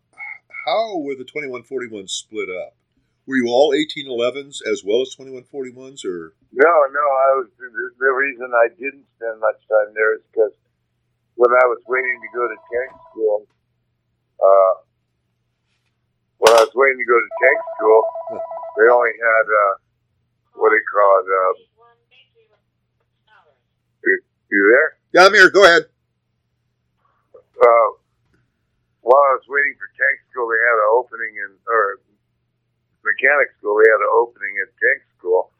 [0.68, 2.76] how were the twenty one forty ones split up?
[3.26, 7.04] Were you all eighteen elevens as well as twenty one forty ones, or No, no.
[7.24, 10.52] I was the, reason I didn't spend much time there is because
[11.37, 13.46] when I was waiting to go to tank school,
[14.42, 14.74] uh,
[16.38, 18.02] when I was waiting to go to tank school,
[18.76, 19.74] they only had uh,
[20.54, 21.28] what they you call it?
[21.31, 21.52] Uh,
[24.04, 24.90] you, you there?
[25.12, 25.50] yeah, I'm here.
[25.50, 25.85] Go ahead.
[27.35, 27.97] uh,
[29.02, 32.02] while I was waiting for tank school, they had an opening in, or
[33.06, 35.54] mechanic school, they had an opening at tank school.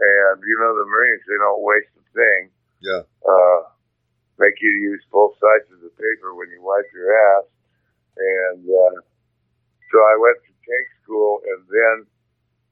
[0.00, 2.42] And, you know, the Marines, they don't waste a thing.
[2.80, 3.04] Yeah.
[3.20, 3.60] Uh,
[4.40, 7.46] make you use both sides of the paper when you wipe your ass.
[8.16, 8.98] And, uh,
[9.92, 11.96] so I went to tank school and then,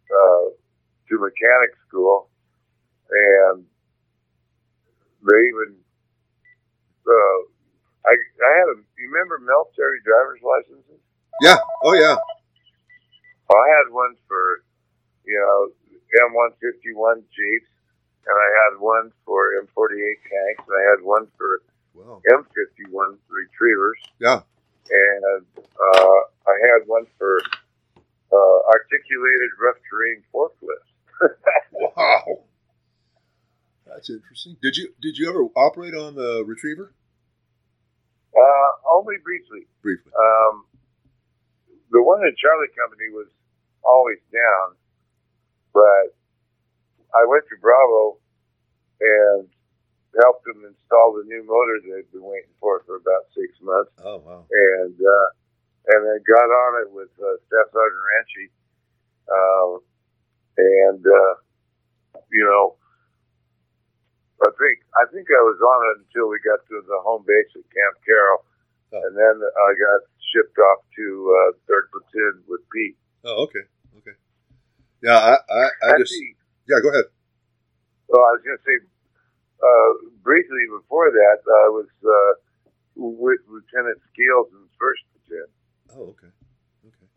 [0.09, 0.45] uh,
[1.09, 2.31] to mechanic school.
[3.11, 3.65] And
[5.25, 5.77] they even,
[7.05, 7.39] uh,
[8.07, 8.88] I I had a.
[8.99, 11.01] You remember military driver's licenses?
[11.41, 11.57] Yeah.
[11.85, 12.17] Oh yeah.
[13.49, 14.63] Well, I had one for,
[15.25, 15.71] you know,
[16.29, 17.71] M151 Jeeps,
[18.27, 21.63] and I had one for M48 tanks, and I had one for
[21.95, 22.21] Wow.
[22.31, 24.41] M51 retrievers, Yeah.
[24.91, 25.25] and
[25.57, 27.41] uh, I had one for
[28.31, 30.93] uh, articulated rough terrain forklifts.
[31.73, 32.41] Wow.
[33.87, 34.57] That's interesting.
[34.63, 36.93] Did you did you ever operate on the retriever?
[38.37, 39.67] uh, only briefly.
[39.83, 40.11] Briefly.
[40.11, 40.67] Um,
[41.91, 43.31] the one in Charlie Company was
[43.87, 44.75] always down,
[45.73, 46.13] but
[47.15, 48.19] I went to Bravo
[49.01, 49.49] and
[50.21, 54.19] helped them install the new motor they'd been waiting for for about six months, Oh
[54.21, 54.45] wow.
[54.51, 55.29] and uh,
[55.95, 58.47] and then got on it with uh, Staff Sergeant Ranchi,
[59.31, 59.73] uh,
[60.59, 61.35] and uh,
[62.33, 62.77] you know.
[64.39, 67.51] I think I think I was on it until we got to the home base
[67.59, 68.47] at Camp Carroll,
[68.91, 69.01] Oh.
[69.05, 70.01] and then I got
[70.33, 71.05] shipped off to
[71.37, 72.97] uh, third platoon with Pete.
[73.25, 73.65] Oh okay.
[73.99, 74.17] Okay.
[75.03, 75.17] Yeah.
[75.17, 76.15] I I, I just
[76.69, 76.81] yeah.
[76.83, 77.05] Go ahead.
[78.09, 78.79] well, I was going to say
[79.61, 79.91] uh,
[80.23, 82.33] briefly before that, I was uh,
[82.97, 85.49] with Lieutenant Scales in first platoon.
[85.93, 86.33] Oh okay.
[86.87, 87.09] Okay.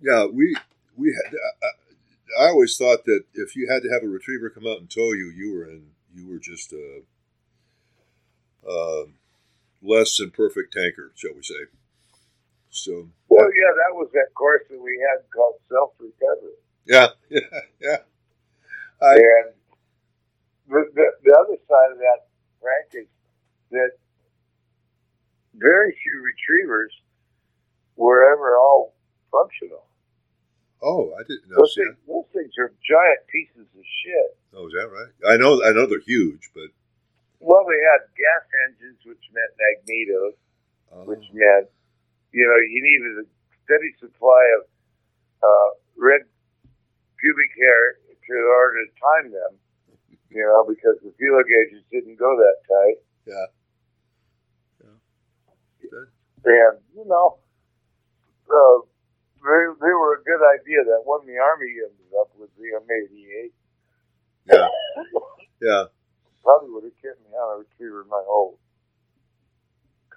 [0.00, 0.26] Yeah.
[0.26, 0.56] We
[0.96, 1.34] we had.
[1.34, 4.90] I, I always thought that if you had to have a retriever come out and
[4.90, 5.86] tow you, you were in.
[6.14, 7.02] You were just a.
[8.68, 9.04] Uh,
[9.82, 11.66] less than perfect tanker, shall we say?
[12.70, 16.58] So Well, yeah, that was that course that we had called self recovery.
[16.86, 17.96] yeah, yeah, yeah.
[19.02, 19.54] I, And
[20.68, 22.26] the, the, the other side of that,
[22.60, 23.08] Frank, is
[23.70, 23.90] that
[25.54, 26.92] very few retrievers
[27.96, 28.94] were ever all
[29.32, 29.84] functional.
[30.82, 31.56] oh, I didn't know.
[31.58, 34.38] Those things, those things are giant pieces of shit.
[34.54, 35.34] Oh, is that right?
[35.34, 35.62] I know.
[35.64, 36.70] I know they're huge, but
[37.40, 40.36] Well, they had gas engines, which meant magnetos,
[40.92, 41.72] uh, which meant,
[42.32, 43.26] you know, you needed a
[43.64, 44.68] steady supply of
[45.40, 46.28] uh, red
[47.16, 49.52] pubic hair to, in order to time them,
[50.28, 52.98] you know, because the feeler gauges didn't go that tight.
[53.26, 53.48] yeah,
[55.80, 56.08] Good.
[56.44, 57.40] And, you know,
[58.52, 58.78] uh,
[59.40, 60.84] they, they were a good idea.
[60.84, 63.50] That one the Army ended up with the M88
[64.46, 64.68] yeah,
[65.60, 65.84] yeah.
[66.42, 68.58] Probably would have kept me on a retriever my whole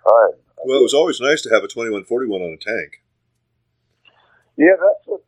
[0.04, 0.40] time.
[0.66, 3.04] Well, it was always nice to have a twenty-one forty-one on a tank.
[4.58, 5.22] Yeah, that's what.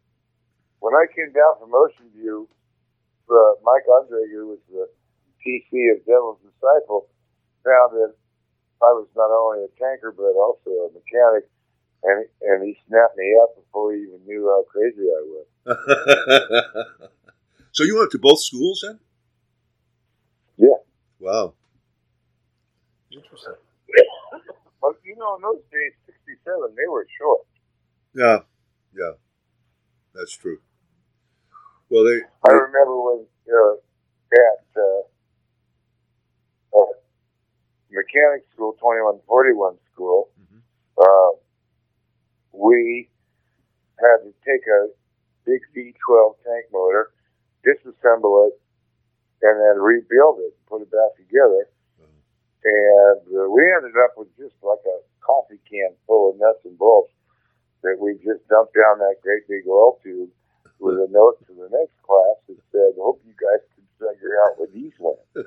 [0.80, 2.48] When I came down from Ocean View,
[3.30, 4.86] uh, Mike Andre, who was the
[5.42, 7.10] TC of Devil's Disciple,
[7.64, 8.14] found that
[8.84, 11.50] I was not only a tanker but also a mechanic,
[12.04, 15.48] and and he snapped me up before he even knew how crazy I was.
[17.72, 19.00] so you went to both schools then?
[20.58, 20.78] Yeah.
[21.26, 21.56] Wow.
[23.12, 23.56] Interesting.
[24.80, 27.42] But you know, in those days, '67, they were short.
[28.14, 28.40] Yeah,
[28.96, 29.14] yeah,
[30.14, 30.60] that's true.
[31.90, 33.74] Well, they, I remember when uh,
[34.34, 35.02] at uh,
[36.78, 36.94] uh,
[37.90, 40.62] mechanic school, 2141 school, Mhm.
[41.02, 41.38] uh,
[42.54, 43.10] we
[43.98, 44.90] had to take a
[45.46, 47.10] big V12 tank motor,
[47.66, 48.62] disassemble it,
[49.46, 51.70] and then rebuild it, put it back together.
[52.02, 52.18] Mhm.
[52.66, 56.78] And uh, we ended up with just like a coffee can full of nuts and
[56.78, 57.12] bolts
[57.84, 60.30] that we just dumped down that great big oil tube
[60.80, 64.58] with a note to the next class that said, "Hope you guys can figure out
[64.60, 65.46] what these went because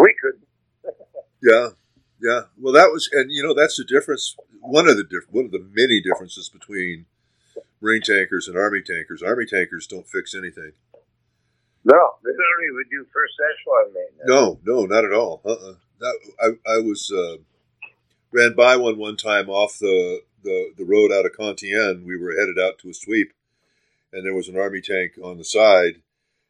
[0.00, 0.46] we couldn't.
[1.42, 1.68] yeah,
[2.20, 2.40] yeah.
[2.58, 4.36] Well, that was, and you know, that's the difference.
[4.60, 7.06] One of the diff- one of the many differences between
[7.80, 9.22] Marine tankers and Army tankers.
[9.22, 10.72] Army tankers don't fix anything.
[11.84, 14.26] No, they don't even do first echelon maintenance.
[14.26, 15.40] No, no, not at all.
[15.44, 15.74] Uh-uh.
[16.00, 17.38] That I, I was uh,
[18.30, 22.04] ran by one one time off the, the the road out of Con Thien.
[22.04, 23.32] We were headed out to a sweep,
[24.12, 26.02] and there was an army tank on the side,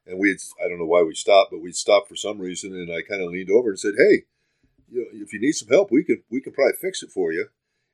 [0.07, 2.75] and we had, I don't know why we stopped, but we stopped for some reason,
[2.75, 4.25] and I kind of leaned over and said, "Hey,
[4.91, 7.33] you know, if you need some help, we could we can probably fix it for
[7.33, 7.49] you."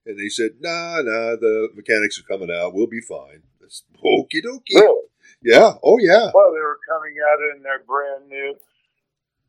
[0.07, 2.74] And they said, "Nah, nah, the mechanics are coming out.
[2.74, 4.74] We'll be fine." That's okie dokie.
[4.76, 5.09] Really?
[5.42, 5.74] Yeah.
[5.82, 6.30] Oh yeah.
[6.34, 8.55] Well, they were coming out in their brand new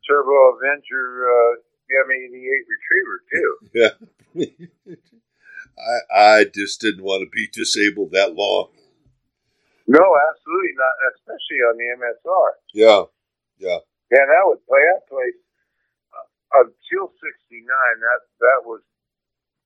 [0.08, 1.56] Turbo Avenger uh,
[1.92, 3.58] M88 Retriever too.
[3.74, 4.46] Yeah.
[5.76, 8.70] I I just didn't want to be disabled that long.
[9.88, 12.50] No, absolutely not, especially on the MSR.
[12.74, 13.04] Yeah.
[13.60, 13.80] Yeah.
[14.12, 15.40] Yeah, that would play that place
[16.12, 17.66] uh, until '69.
[17.68, 18.82] That that was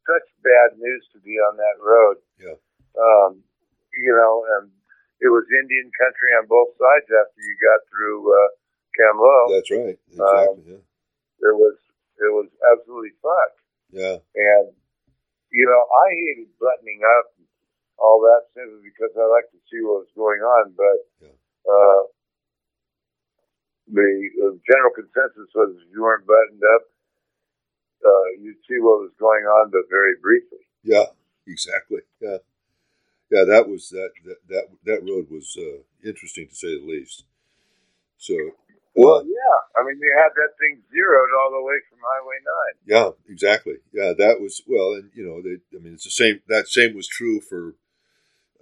[0.10, 2.18] such bad news to be on that road.
[2.41, 2.57] Yeah.
[2.97, 3.45] Um,
[3.93, 4.74] you know, and
[5.22, 8.49] it was Indian country on both sides after you got through uh,
[8.97, 9.38] Cam Lo.
[9.53, 9.97] That's right.
[10.10, 10.64] Exactly.
[10.74, 10.84] Yeah.
[11.45, 11.78] It was
[12.20, 13.62] it was absolutely fucked.
[13.93, 14.18] yeah.
[14.36, 14.74] And
[15.53, 17.45] you know, I hated buttoning up and
[17.97, 20.74] all that simply because I like to see what was going on.
[20.78, 21.38] But Yeah.
[21.70, 22.01] uh,
[23.89, 24.05] the,
[24.38, 26.84] the general consensus was if you weren't buttoned up,
[28.05, 30.59] uh, you'd see what was going on, but very briefly.
[30.83, 31.05] Yeah.
[31.47, 32.01] Exactly.
[32.21, 32.37] Yeah.
[33.31, 33.43] Yeah.
[33.45, 37.23] That was that that that, that road was uh, interesting to say the least.
[38.17, 38.35] So.
[38.95, 39.59] Well, uh, yeah.
[39.77, 42.35] I mean, they had that thing zeroed all the way from Highway
[42.89, 42.97] 9.
[42.97, 43.75] Yeah, exactly.
[43.93, 45.61] Yeah, that was well, and you know, they.
[45.77, 46.41] I mean, it's the same.
[46.47, 47.75] That same was true for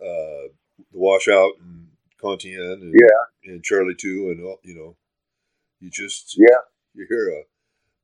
[0.02, 0.52] uh,
[0.92, 1.88] the washout and
[2.22, 4.60] Con Thien and Yeah, and Charlie too, and all.
[4.64, 4.96] You know,
[5.80, 6.62] you just yeah.
[6.94, 7.44] you hear a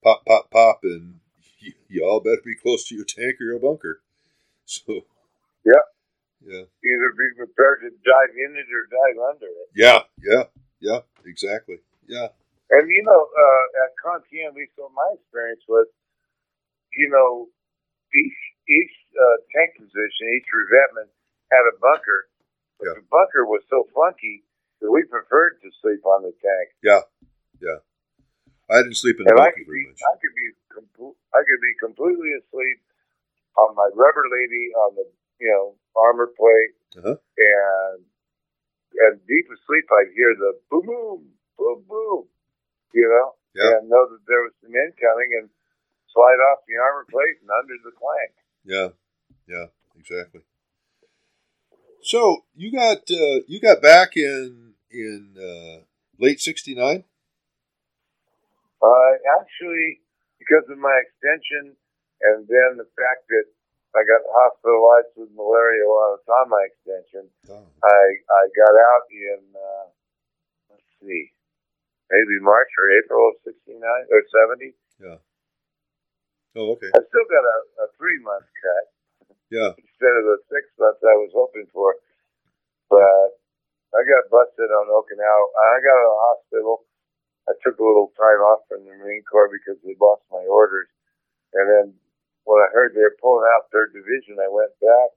[0.03, 1.19] pop, pop, pop, and
[1.64, 4.01] you, you all better be close to your tank or your bunker.
[4.66, 5.03] So.
[5.68, 5.84] Yeah.
[6.39, 6.64] Yeah.
[6.64, 9.68] Either be prepared to dive in it or dive under it.
[9.76, 10.07] Yeah.
[10.24, 10.47] Yeah.
[10.80, 11.01] Yeah.
[11.28, 11.84] Exactly.
[12.07, 12.32] Yeah.
[12.72, 15.88] And you know, uh, at Con Thien, at least what my experience was,
[16.95, 17.51] you know,
[18.16, 18.39] each
[18.72, 21.11] each uh, tank position, each revetment
[21.51, 22.32] had a bunker.
[22.80, 23.03] But Yeah.
[23.03, 24.43] the bunker was so funky
[24.80, 26.68] that we preferred to sleep on the tank.
[28.70, 30.01] I didn't sleep in the I could very be, much.
[30.01, 30.47] I could be,
[31.36, 32.80] I could be completely asleep
[33.57, 35.05] on my rubber lady on the,
[35.39, 37.16] you know, armor plate, Uh-huh.
[37.38, 38.05] and
[38.93, 42.28] and deep asleep, I'd hear the boom, boom, boom, boom,
[42.93, 43.78] you know, Yeah.
[43.78, 45.49] and know that there was some incoming, and
[46.09, 48.34] slide off the armor plate and under the plank.
[48.64, 48.89] Yeah,
[49.47, 49.68] yeah,
[49.99, 50.41] exactly.
[52.01, 55.84] So you got uh, you got back in in uh,
[56.20, 57.03] late '69.
[58.84, 60.03] Uh, actually,
[60.43, 61.71] because of my extension,
[62.19, 63.47] and then the fact that
[63.95, 68.75] I got hospitalized with malaria while I was on my extension, Oh, I I got
[68.75, 69.86] out in uh,
[70.75, 71.31] let's see,
[72.11, 74.19] maybe March or April of '69 or
[74.51, 74.75] '70.
[74.99, 75.19] Yeah.
[76.59, 76.91] oh okay.
[76.91, 78.86] I still got a, a three month cut
[79.47, 81.95] Yeah, instead of the six months I was hoping for,
[82.91, 83.31] but
[83.95, 85.45] I got busted on Okinawa.
[85.55, 86.75] I got out of the hospital.
[87.50, 90.88] I took a little time off from the Marine Corps because they lost my orders,
[91.54, 91.86] and then
[92.46, 95.10] when I heard they were pulling out Third Division, I went back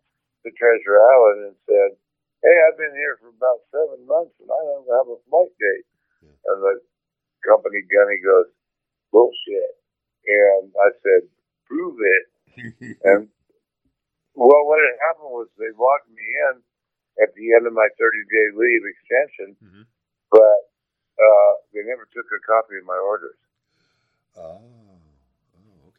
[0.46, 1.90] to Treasure Island and said,
[2.42, 5.86] "Hey, I've been here for about seven months and I don't have a flight date."
[6.46, 6.74] And the
[7.46, 8.50] company gunny goes,
[9.10, 9.78] "Bullshit,"
[10.26, 11.30] and I said,
[11.66, 12.26] "Prove it."
[13.04, 13.28] And
[14.34, 16.62] well, what had happened was they locked me in
[17.22, 19.84] at the end of my 30 day leave extension, Mhm.
[20.30, 20.65] but
[21.76, 23.36] they never took a copy of my orders.
[24.40, 25.92] oh, oh,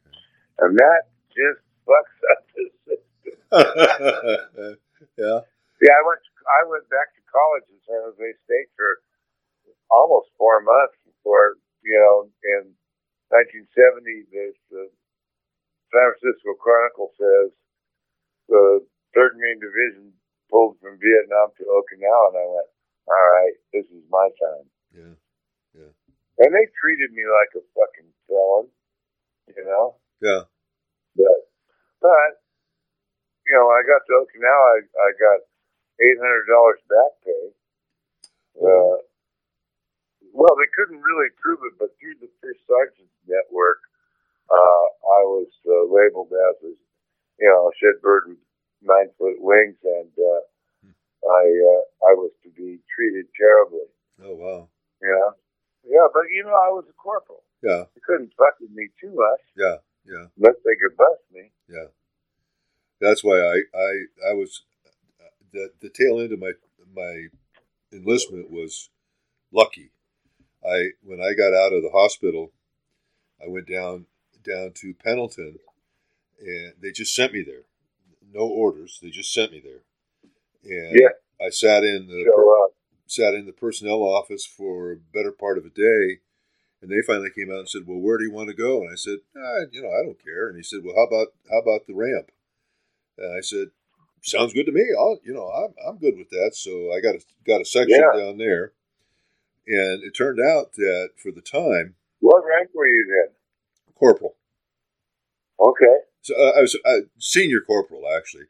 [0.65, 3.37] And that just fucks up the system.
[5.21, 8.99] yeah, Yeah, I went I went back to college in San Jose State for
[9.91, 12.73] almost four months before, you know, in
[13.31, 14.91] 1970, the, the uh,
[15.91, 17.51] San Francisco Chronicle says
[18.47, 18.83] the
[19.15, 20.11] 3rd Marine Division
[20.51, 22.69] pulled from Vietnam to Okinawa, and I went,
[23.07, 24.67] all right, this is my time.
[24.95, 25.15] yeah,
[26.37, 28.69] And they treated me like a fucking felon,
[29.49, 29.97] you know?
[30.21, 30.45] yeah.
[31.17, 31.39] But,
[32.01, 32.29] but
[33.47, 35.39] you know, when I got to Okinawa, I, I got
[35.97, 37.45] $800 back pay.
[38.57, 39.01] Uh,
[40.33, 43.81] well, they couldn't really prove it, but through the Fish Sergeants Network,
[44.49, 44.85] uh,
[45.17, 46.73] I was uh, labeled as a,
[47.41, 48.41] you know, a shitbird with
[48.81, 50.41] nine foot wings and uh,
[51.25, 53.89] I uh, I was to be treated terribly.
[54.23, 54.69] Oh wow.
[55.01, 55.33] Yeah,
[55.89, 57.43] yeah, but you know, I was a corporal.
[57.63, 57.85] Yeah.
[57.95, 59.41] They couldn't fuck with me too much.
[59.55, 59.77] Yeah.
[60.05, 60.25] Yeah.
[60.37, 61.51] Unless they could bust me.
[61.69, 61.87] Yeah.
[63.01, 64.63] That's why I I I was
[65.53, 66.51] the the tail end of my
[66.95, 67.27] my
[67.91, 68.89] enlistment was
[69.51, 69.91] lucky.
[70.65, 72.51] I when I got out of the hospital,
[73.43, 74.05] I went down
[74.43, 75.57] down to Pendleton,
[76.39, 77.63] and they just sent me there.
[78.33, 78.99] No orders.
[79.01, 79.81] They just sent me there,
[80.63, 81.09] and Yeah.
[81.45, 82.23] I sat in the.
[83.07, 86.19] Sat in the personnel office for a better part of a day,
[86.81, 88.91] and they finally came out and said, "Well, where do you want to go?" And
[88.91, 91.59] I said, ah, "You know, I don't care." And he said, "Well, how about how
[91.59, 92.31] about the ramp?"
[93.17, 93.71] And I said,
[94.21, 94.85] "Sounds good to me.
[94.97, 98.05] I'll, you know, I'm I'm good with that." So I got a got a section
[98.13, 98.19] Yeah.
[98.19, 98.73] down there,
[99.67, 103.33] and it turned out that for the time, What rank were you then?
[103.95, 104.35] corporal.
[105.59, 105.97] Okay.
[106.21, 108.45] So uh, I was uh, senior corporal actually,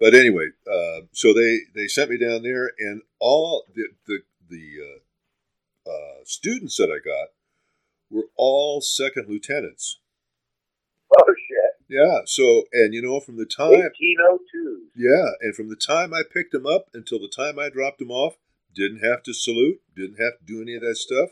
[0.00, 4.72] but anyway, uh, so they they sent me down there, and all the the the
[4.80, 7.28] uh, uh, students that I got
[8.10, 10.00] were all second lieutenants.
[11.16, 11.86] Oh shit.
[11.88, 12.20] Yeah.
[12.26, 14.88] So and you know from the time 1802.
[14.96, 18.10] yeah, and from the time I picked them up until the time I dropped them
[18.10, 18.36] off,
[18.74, 21.30] didn't have to salute, didn't have to do any of that stuff,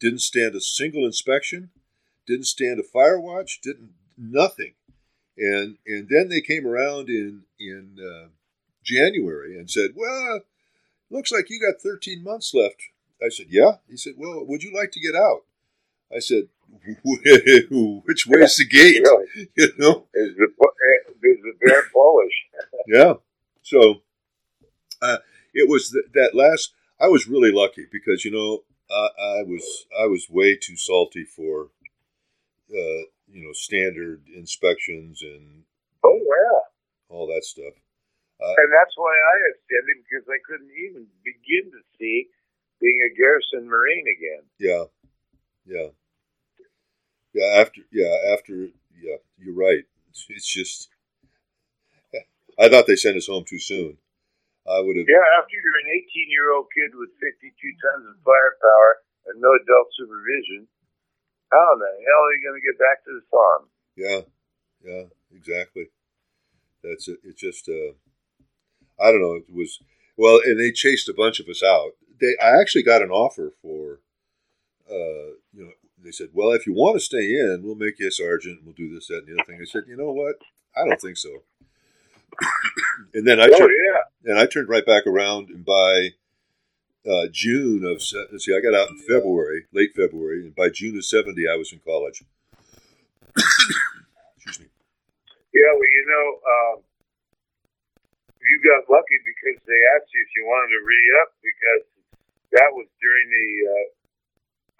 [0.00, 1.70] didn't stand a single inspection,
[2.26, 4.74] didn't stand a fire watch, didn't nothing.
[5.38, 8.28] And and then they came around in in uh,
[8.84, 10.40] January and said, "Well,
[11.10, 12.82] looks like you got 13 months left."
[13.22, 15.44] I said, "Yeah." He said, "Well, would you like to get out?"
[16.14, 16.48] I said,
[17.04, 19.48] "Which way's the gate?" Really?
[19.56, 20.06] You know.
[20.14, 22.34] Is the eh, is the bear Polish?
[22.86, 23.14] Yeah.
[23.62, 24.02] So
[25.02, 25.18] uh,
[25.54, 26.72] it was th- that last.
[27.00, 31.24] I was really lucky because you know I, I was I was way too salty
[31.24, 31.68] for
[32.70, 35.64] uh, you know standard inspections and
[36.04, 36.60] Oh yeah.
[37.08, 37.74] all that stuff.
[38.40, 42.28] Uh, and that's why I extended because I couldn't even begin to see
[42.80, 44.44] being a garrison marine again.
[44.58, 44.84] Yeah,
[45.66, 45.88] yeah,
[47.34, 47.60] yeah.
[47.60, 49.84] After yeah after yeah, you're right.
[50.10, 50.88] It's, it's just
[52.58, 53.98] I thought they sent us home too soon.
[54.68, 57.50] I would have Yeah, after you're an 18 year old kid with 52
[57.80, 58.90] tons of firepower
[59.32, 60.68] and no adult supervision,
[61.50, 63.62] how in the hell are you going to get back to the farm?
[63.96, 64.20] Yeah,
[64.84, 65.90] yeah, exactly.
[66.82, 67.18] That's it.
[67.24, 67.94] It's just, uh,
[69.00, 69.34] I don't know.
[69.34, 69.80] It was
[70.16, 71.92] well, and they chased a bunch of us out.
[72.20, 74.00] They, I actually got an offer for,
[74.90, 75.70] uh, you know,
[76.02, 78.60] they said, well, if you want to stay in, we'll make you a sergeant.
[78.64, 79.60] We'll do this, that, and the other thing.
[79.60, 80.36] I said, you know what?
[80.76, 81.42] I don't think so.
[83.14, 84.30] and then I oh, turned, yeah.
[84.30, 86.10] and I turned right back around, and by
[87.08, 91.04] uh, June of see, I got out in February, late February, and by June of
[91.04, 92.22] seventy, I was in college.
[94.36, 94.66] Excuse me.
[95.54, 96.76] Yeah, well, you know, um,
[98.48, 101.84] you got lucky because they asked you if you wanted to re up because
[102.52, 103.86] that was during the uh,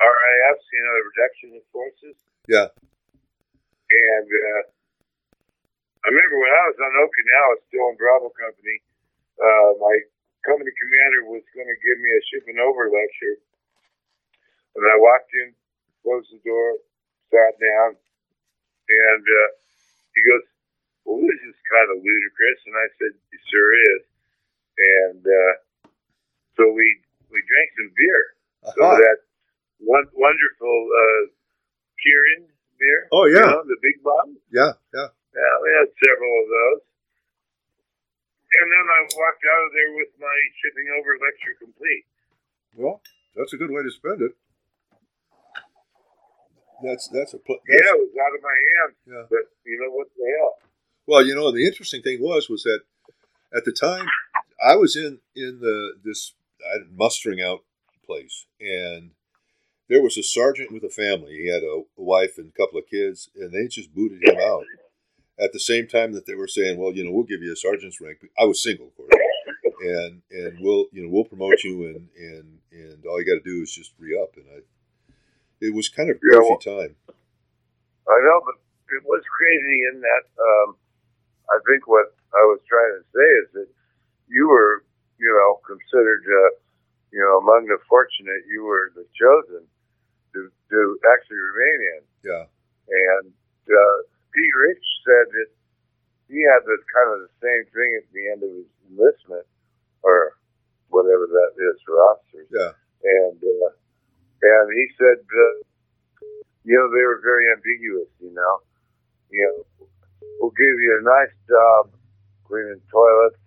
[0.04, 2.16] RIFs, you know, the reduction of forces.
[2.48, 2.68] Yeah.
[3.88, 4.62] And uh,
[6.04, 8.76] I remember when I was on Okinawa, still in Bravo Company,
[9.40, 9.96] uh, my
[10.48, 13.36] company commander was going to give me a ship and over lecture.
[14.80, 15.52] And I walked in,
[16.00, 16.80] closed the door,
[17.28, 18.00] sat down,
[18.88, 19.50] and uh,
[20.16, 20.44] he goes,
[21.04, 22.60] Well, this is kind of ludicrous.
[22.64, 24.02] And I said, It sure is.
[24.78, 25.54] And uh,
[26.56, 26.86] so we
[27.28, 28.22] we drank some beer.
[28.74, 29.18] So that
[29.84, 31.22] one wonderful uh,
[32.00, 33.00] Kirin beer.
[33.12, 33.50] Oh, you yeah.
[33.52, 34.38] know, the big bottle.
[34.50, 35.08] Yeah, yeah.
[35.34, 36.82] Yeah, we had several of those.
[38.48, 42.04] And then I walked out of there with my shipping over lecture complete.
[42.76, 43.02] Well,
[43.36, 44.32] that's a good way to spend it.
[46.82, 49.26] That's that's a pl- Yeah, it was out of my hands, yeah.
[49.28, 50.54] but you know what the hell?
[51.06, 52.80] Well, you know, the interesting thing was was that
[53.54, 54.06] at the time
[54.64, 56.34] I was in in the this
[56.94, 57.64] mustering out
[58.06, 59.10] place, and
[59.88, 61.36] there was a sergeant with a family.
[61.36, 64.36] He had a, a wife and a couple of kids, and they just booted him
[64.40, 64.64] out.
[65.40, 67.56] At the same time that they were saying, "Well, you know, we'll give you a
[67.56, 69.10] sergeant's rank." I was single, of course,
[69.82, 73.48] and and we'll you know we'll promote you, and and and all you got to
[73.48, 74.34] do is just re up.
[74.36, 74.58] And I,
[75.60, 76.96] it was kind of Yeah, crazy well- time.
[78.08, 78.56] I know, but
[78.96, 80.76] it was crazy in that um,
[81.50, 83.68] I think what I was trying to say is that
[84.28, 84.82] you were,
[85.20, 86.50] you know, considered, uh,
[87.12, 88.42] you know, among the fortunate.
[88.50, 89.62] You were the chosen
[90.34, 90.78] to to
[91.14, 92.02] actually remain in.
[92.24, 92.44] Yeah,
[92.88, 93.28] And
[93.68, 93.96] uh,
[94.32, 95.50] Pete Rich said that
[96.32, 99.44] he had the kind of the same thing at the end of his enlistment,
[100.00, 100.32] or
[100.88, 102.48] whatever that is for officers.
[102.52, 102.72] yeah,
[103.04, 103.72] And uh,
[104.48, 105.56] and he said, uh,
[106.64, 108.12] you know, they were very ambiguous.
[108.20, 108.60] You know,
[109.32, 109.86] you know,
[110.40, 111.88] we'll give you a nice job
[112.44, 113.40] cleaning toilets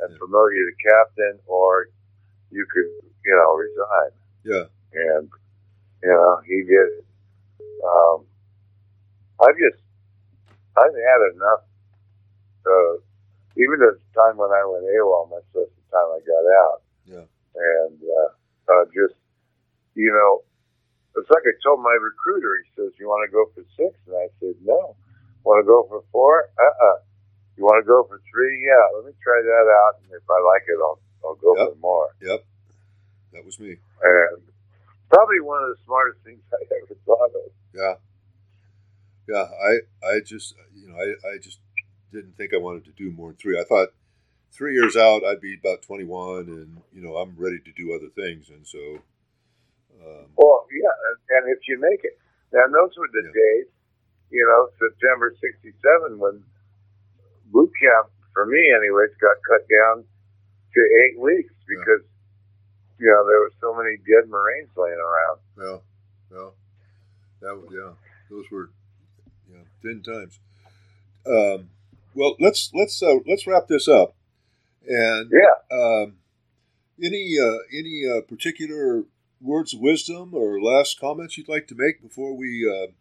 [0.00, 0.18] and Yeah.
[0.18, 1.86] promote you to captain, or
[2.50, 2.90] you could,
[3.24, 4.10] you know, resign.
[4.42, 4.66] Yeah.
[4.92, 5.28] And
[6.02, 6.98] you know, he did.
[6.98, 7.06] it.
[7.86, 8.26] Um,
[9.40, 9.80] I just,
[10.76, 11.62] I've had enough.
[12.66, 12.94] Uh,
[13.56, 16.82] even at the time when I went AWOL, much less the time I got out.
[17.06, 17.26] Yeah.
[17.54, 18.30] And uh,
[18.72, 19.14] uh, just,
[19.94, 20.42] you know,
[21.16, 22.64] it's like I told my recruiter.
[22.64, 23.92] He says, "You want to go for six?
[24.08, 24.96] And I said, "No."
[25.44, 26.48] Want to go for four?
[26.56, 26.98] Uh-uh.
[27.58, 28.64] You want to go for three?
[28.64, 28.80] Yeah.
[28.96, 31.68] Let me try that out, and if I like it, I'll I'll go Yep.
[31.68, 32.08] for more.
[32.20, 32.40] Yep.
[33.34, 33.76] That was me.
[34.02, 34.42] And
[35.10, 37.52] probably one of the smartest things I ever thought of.
[37.74, 37.94] Yeah.
[39.28, 39.44] Yeah.
[39.44, 39.72] I
[40.06, 41.58] I just you know I I just
[42.12, 43.60] didn't think I wanted to do more than three.
[43.60, 43.88] I thought
[44.52, 47.92] three years out I'd be about twenty one, and you know I'm ready to do
[47.94, 49.02] other things, and so.
[50.04, 52.18] Um, Well, yeah, and- and if you make it,
[52.52, 53.32] now those were the Yeah.
[53.32, 53.66] days,
[54.30, 56.44] you know, September '67 when
[57.52, 60.04] boot camp for me, anyways, got cut down
[60.74, 61.78] to eight weeks Yeah.
[61.78, 62.02] because
[62.98, 65.38] you know there were so many dead Marines laying around.
[65.56, 65.82] well,
[66.30, 66.54] well,
[67.40, 67.92] that was yeah.
[68.30, 68.70] Those were
[69.50, 70.38] yeah thin times.
[71.26, 71.70] Um,
[72.14, 74.14] well, let's let's uh, let's wrap this up.
[74.86, 76.18] And Yeah, um,
[77.02, 79.04] any uh, any uh, particular
[79.44, 82.92] words of wisdom or last comments you'd like to make before we uh,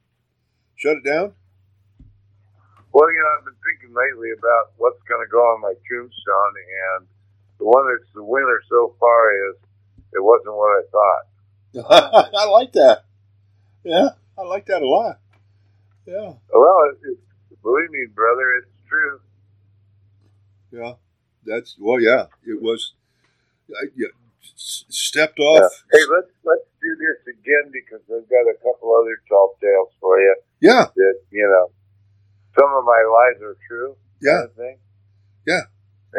[0.75, 1.33] shut it down?
[2.91, 6.53] well, you know, I've been thinking lately about what's going to go on my tombstone,
[6.99, 7.07] and
[7.57, 9.55] the one that's the winner so far is
[10.13, 12.29] it wasn't what I thought.
[12.37, 13.05] I like that.
[13.83, 15.19] Yeah, I like that a lot.
[16.05, 17.17] Yeah, Well, it, it,
[17.63, 19.19] believe me, brother, it's true.
[20.71, 20.93] yeah.
[21.45, 22.27] That's well, yeah.
[22.45, 22.93] It was.
[23.69, 24.07] I, yeah,
[24.93, 25.45] stepped Yeah.
[25.65, 25.71] off.
[25.91, 30.19] Hey, let's let's do this again because I've got a couple other tall tales for
[30.19, 31.71] you Yeah, that you know
[32.57, 33.95] some of my lies are true.
[34.21, 34.77] yeah, kind of thing.
[35.45, 35.61] Yeah.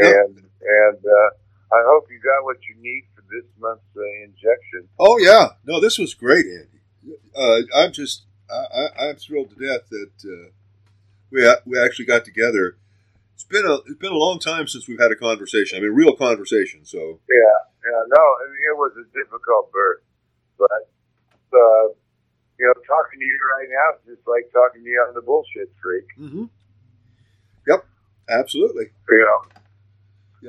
[0.00, 0.10] Yeah.
[0.24, 1.30] And and uh,
[1.72, 4.88] I hope you got what you need for this month's uh, injection.
[4.98, 7.16] Oh yeah, no, this was great, Andy.
[7.36, 10.50] Uh, I'm just, I, I'm thrilled to death that uh,
[11.30, 12.76] we we actually got together.
[13.54, 15.78] It's been a it's been a long time since we've had a conversation.
[15.78, 16.82] I mean, real conversation.
[16.82, 16.98] So
[17.30, 18.02] Yeah, yeah.
[18.10, 20.02] No, I mean, it was a difficult birth,
[20.58, 20.90] but
[21.54, 21.94] uh,
[22.58, 25.22] you know, talking to you right now is just like talking to you on the
[25.22, 26.02] bullshit freak.
[26.18, 26.50] mm-hmm.
[27.70, 27.86] Yep,
[28.28, 28.90] absolutely.
[29.06, 29.40] You know,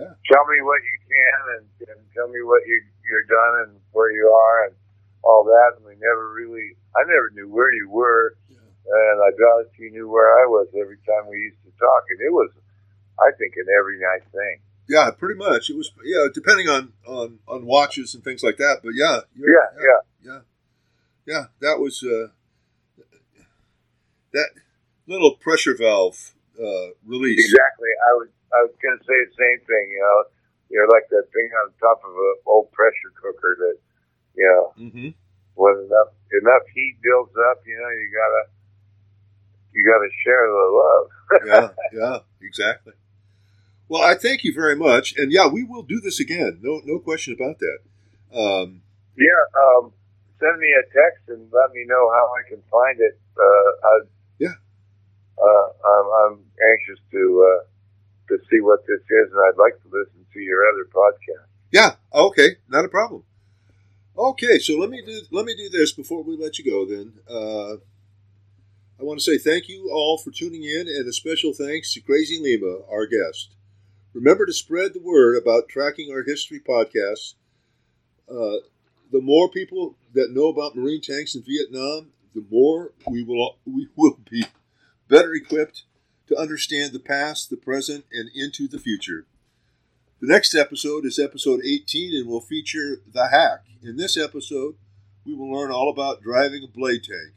[0.02, 3.72] Yeah, tell me what you can and, and tell me what you you're done and
[3.94, 4.76] where you are and
[5.22, 5.78] all that.
[5.78, 9.94] And we never really, I never knew where you were, and I doubt if you
[9.94, 12.02] knew where I was every time we used to talk.
[12.10, 12.50] And it was,
[13.20, 14.60] I think, an every night thing.
[14.90, 15.12] yeah.
[15.18, 15.70] Pretty much.
[15.70, 18.82] It was yeah, depending on on on watches and things like that.
[18.84, 20.32] But yeah, you're- Yeah, yeah.
[20.32, 20.40] yeah,
[21.26, 21.44] yeah.
[21.62, 22.28] That was uh,
[24.34, 24.50] that
[25.08, 27.44] little pressure valve uh, release.
[27.46, 27.90] Exactly.
[28.10, 29.86] I was I was going to say the same thing.
[29.92, 30.24] You know,
[30.70, 33.78] you're like that thing on top of an old pressure cooker that,
[34.36, 35.10] you know, Mm-hmm.
[35.56, 36.12] when enough
[36.42, 38.44] enough heat builds up, you know, you gotta
[39.74, 41.08] you gotta share the love.
[41.94, 42.94] yeah, yeah, exactly.
[43.88, 46.60] Well, I thank you very much, and yeah, we will do this again.
[46.62, 47.80] No, no question about that.
[48.36, 48.82] Um,
[49.16, 49.44] Yeah.
[49.56, 49.94] Um,
[50.40, 53.20] send me a text and let me know how I can find it.
[53.38, 54.00] Uh, I,
[54.40, 54.56] Yeah.
[55.38, 56.40] Uh, I'm, I'm
[56.72, 57.64] anxious to uh,
[58.30, 61.46] to see what this is, and I'd like to listen to your other podcast.
[61.72, 63.24] yeah, okay, not a problem.
[64.18, 66.86] Okay, so let me do let me do this before we let you go.
[66.86, 67.74] Then uh,
[69.00, 72.00] I want to say thank you all for tuning in, and a special thanks to
[72.02, 73.55] Crazy Lima, our guest.
[74.16, 77.34] Remember to spread the word about tracking our history podcasts.
[78.32, 78.64] Uh,
[79.12, 83.90] the more people that know about Marine tanks in Vietnam, the more we will we
[83.98, 84.46] will be
[85.10, 85.84] better equipped
[86.28, 89.26] to understand the past, the present, and into the future.
[90.22, 93.66] The next episode is episode 18 and will feature the hack.
[93.84, 94.76] In this episode,
[95.26, 97.34] we will learn all about driving a blade tank.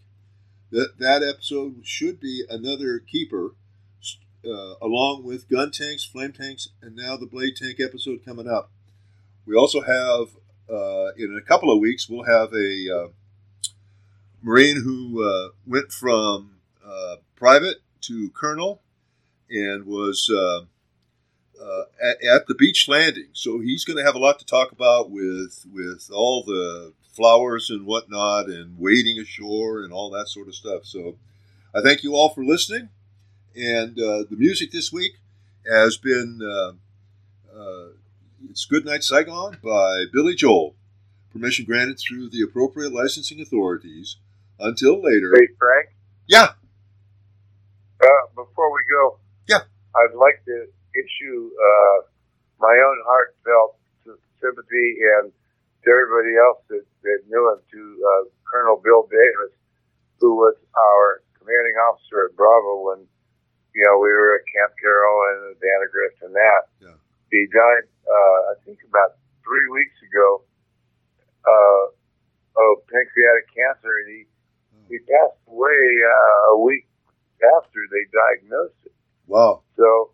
[0.71, 3.57] That that episode should be another keeper,
[4.45, 8.71] uh, along with gun tanks, flame tanks, and now the blade tank episode coming up.
[9.47, 10.29] We also have
[10.71, 13.09] uh, in a couple of weeks we'll have a uh,
[14.43, 18.81] Marine who uh, went from uh, private to colonel
[19.51, 20.65] and was uh,
[22.03, 23.29] at, at the beach landing.
[23.33, 27.69] So he's going to have a lot to talk about with with all the flowers
[27.69, 30.85] and whatnot, and wading ashore and all that sort of stuff.
[30.85, 31.17] So
[31.75, 32.91] I thank you all for listening.
[33.59, 35.19] And uh, the music this week
[35.69, 37.89] has been uh, uh,
[38.49, 40.77] it's Good Night Saigon by Billy Joel.
[41.33, 44.17] Permission granted through the appropriate licensing authorities.
[44.61, 45.35] Until later.
[45.35, 45.89] Hey, Frank.
[46.29, 46.53] Yeah.
[48.01, 49.63] Uh, before we go, Yeah.
[49.95, 52.03] I'd like to issue uh,
[52.61, 53.77] my own heartfelt
[54.41, 55.33] sympathy and
[55.83, 59.55] to everybody else that, that knew him, to uh, Colonel Bill Davis,
[60.21, 63.07] who was our commanding officer at Bravo when,
[63.79, 66.67] you know, we were at Camp Carroll and at Vandegrift and that.
[66.83, 66.99] Yeah.
[67.31, 70.43] He died, uh, I think about three weeks ago,
[71.47, 71.85] uh,
[72.59, 74.21] of pancreatic cancer, and he,
[74.91, 76.91] he passed away uh, a week
[77.55, 78.97] after they diagnosed it.
[79.31, 79.63] Wow.
[79.79, 80.11] So,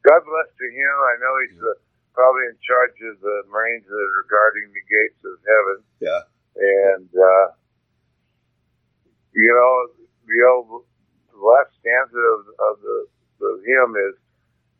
[0.00, 0.94] God bless to him.
[1.12, 1.76] I know he's uh,
[2.16, 5.78] probably in charge of the Marines that are guarding the gates of heaven.
[6.00, 6.22] Yeah.
[6.56, 7.46] And, uh,
[9.36, 9.92] you know,
[10.24, 10.88] the old
[11.38, 13.06] the last stanza of, of the,
[13.38, 14.14] the hymn is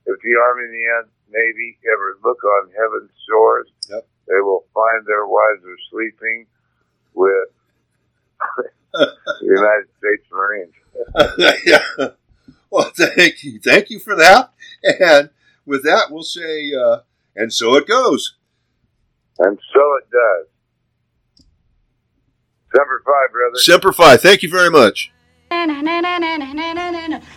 [0.06, 4.06] if the Army and the Navy ever look on heaven's shores, Yep.
[4.26, 6.46] they will find their wives are sleeping
[7.14, 7.48] with
[8.92, 10.74] the United States Marines.
[11.66, 12.08] yeah.
[12.70, 13.60] Well, thank you.
[13.60, 14.52] Thank you for that.
[15.00, 15.30] And
[15.66, 17.00] with that, we'll say, uh,
[17.36, 18.34] and so it goes.
[19.38, 20.46] And so it does.
[22.74, 23.56] Semper Fi, brother.
[23.58, 24.16] Semper Fi.
[24.16, 25.12] Thank you very much.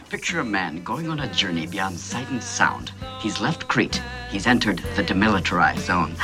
[0.10, 2.92] Picture a man going on a journey beyond sight and sound.
[3.20, 4.02] He's left Crete.
[4.30, 6.16] He's entered the demilitarized zone.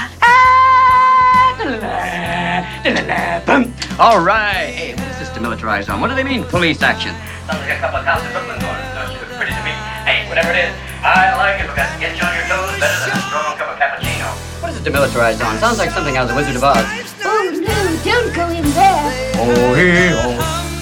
[4.00, 4.68] All right.
[4.68, 6.02] Hey, what is this demilitarized zone?
[6.02, 7.16] What do they mean, police action?
[7.48, 8.84] Sounds like a couple of cops in Brooklyn going.
[8.92, 9.72] Sounds pretty to me.
[10.04, 13.00] Hey, whatever it is, I like it because it gets you on your toes better
[13.08, 14.36] than a strong cup of cappuccino.
[14.62, 15.58] What is a demilitarized zone?
[15.58, 16.84] Sounds like something out of the Wizard of Oz.
[17.24, 19.32] Oh no, don't go in there.
[19.40, 20.36] Oh, hey, oh,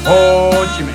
[0.08, 0.95] oh Ho Chi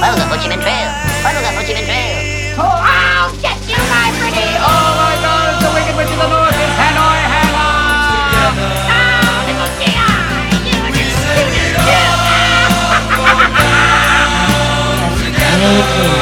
[0.00, 0.88] follow the Ho Chi Minh Trail.
[1.22, 2.18] Follow the Ho Chi Minh Trail.
[2.58, 4.48] Oh, I'll get you, my pretty.
[4.62, 6.54] Oh my God, it's the Wicked Witch of the North.
[6.54, 7.58] It's Hanoi Hannah.
[15.60, 16.17] Oh,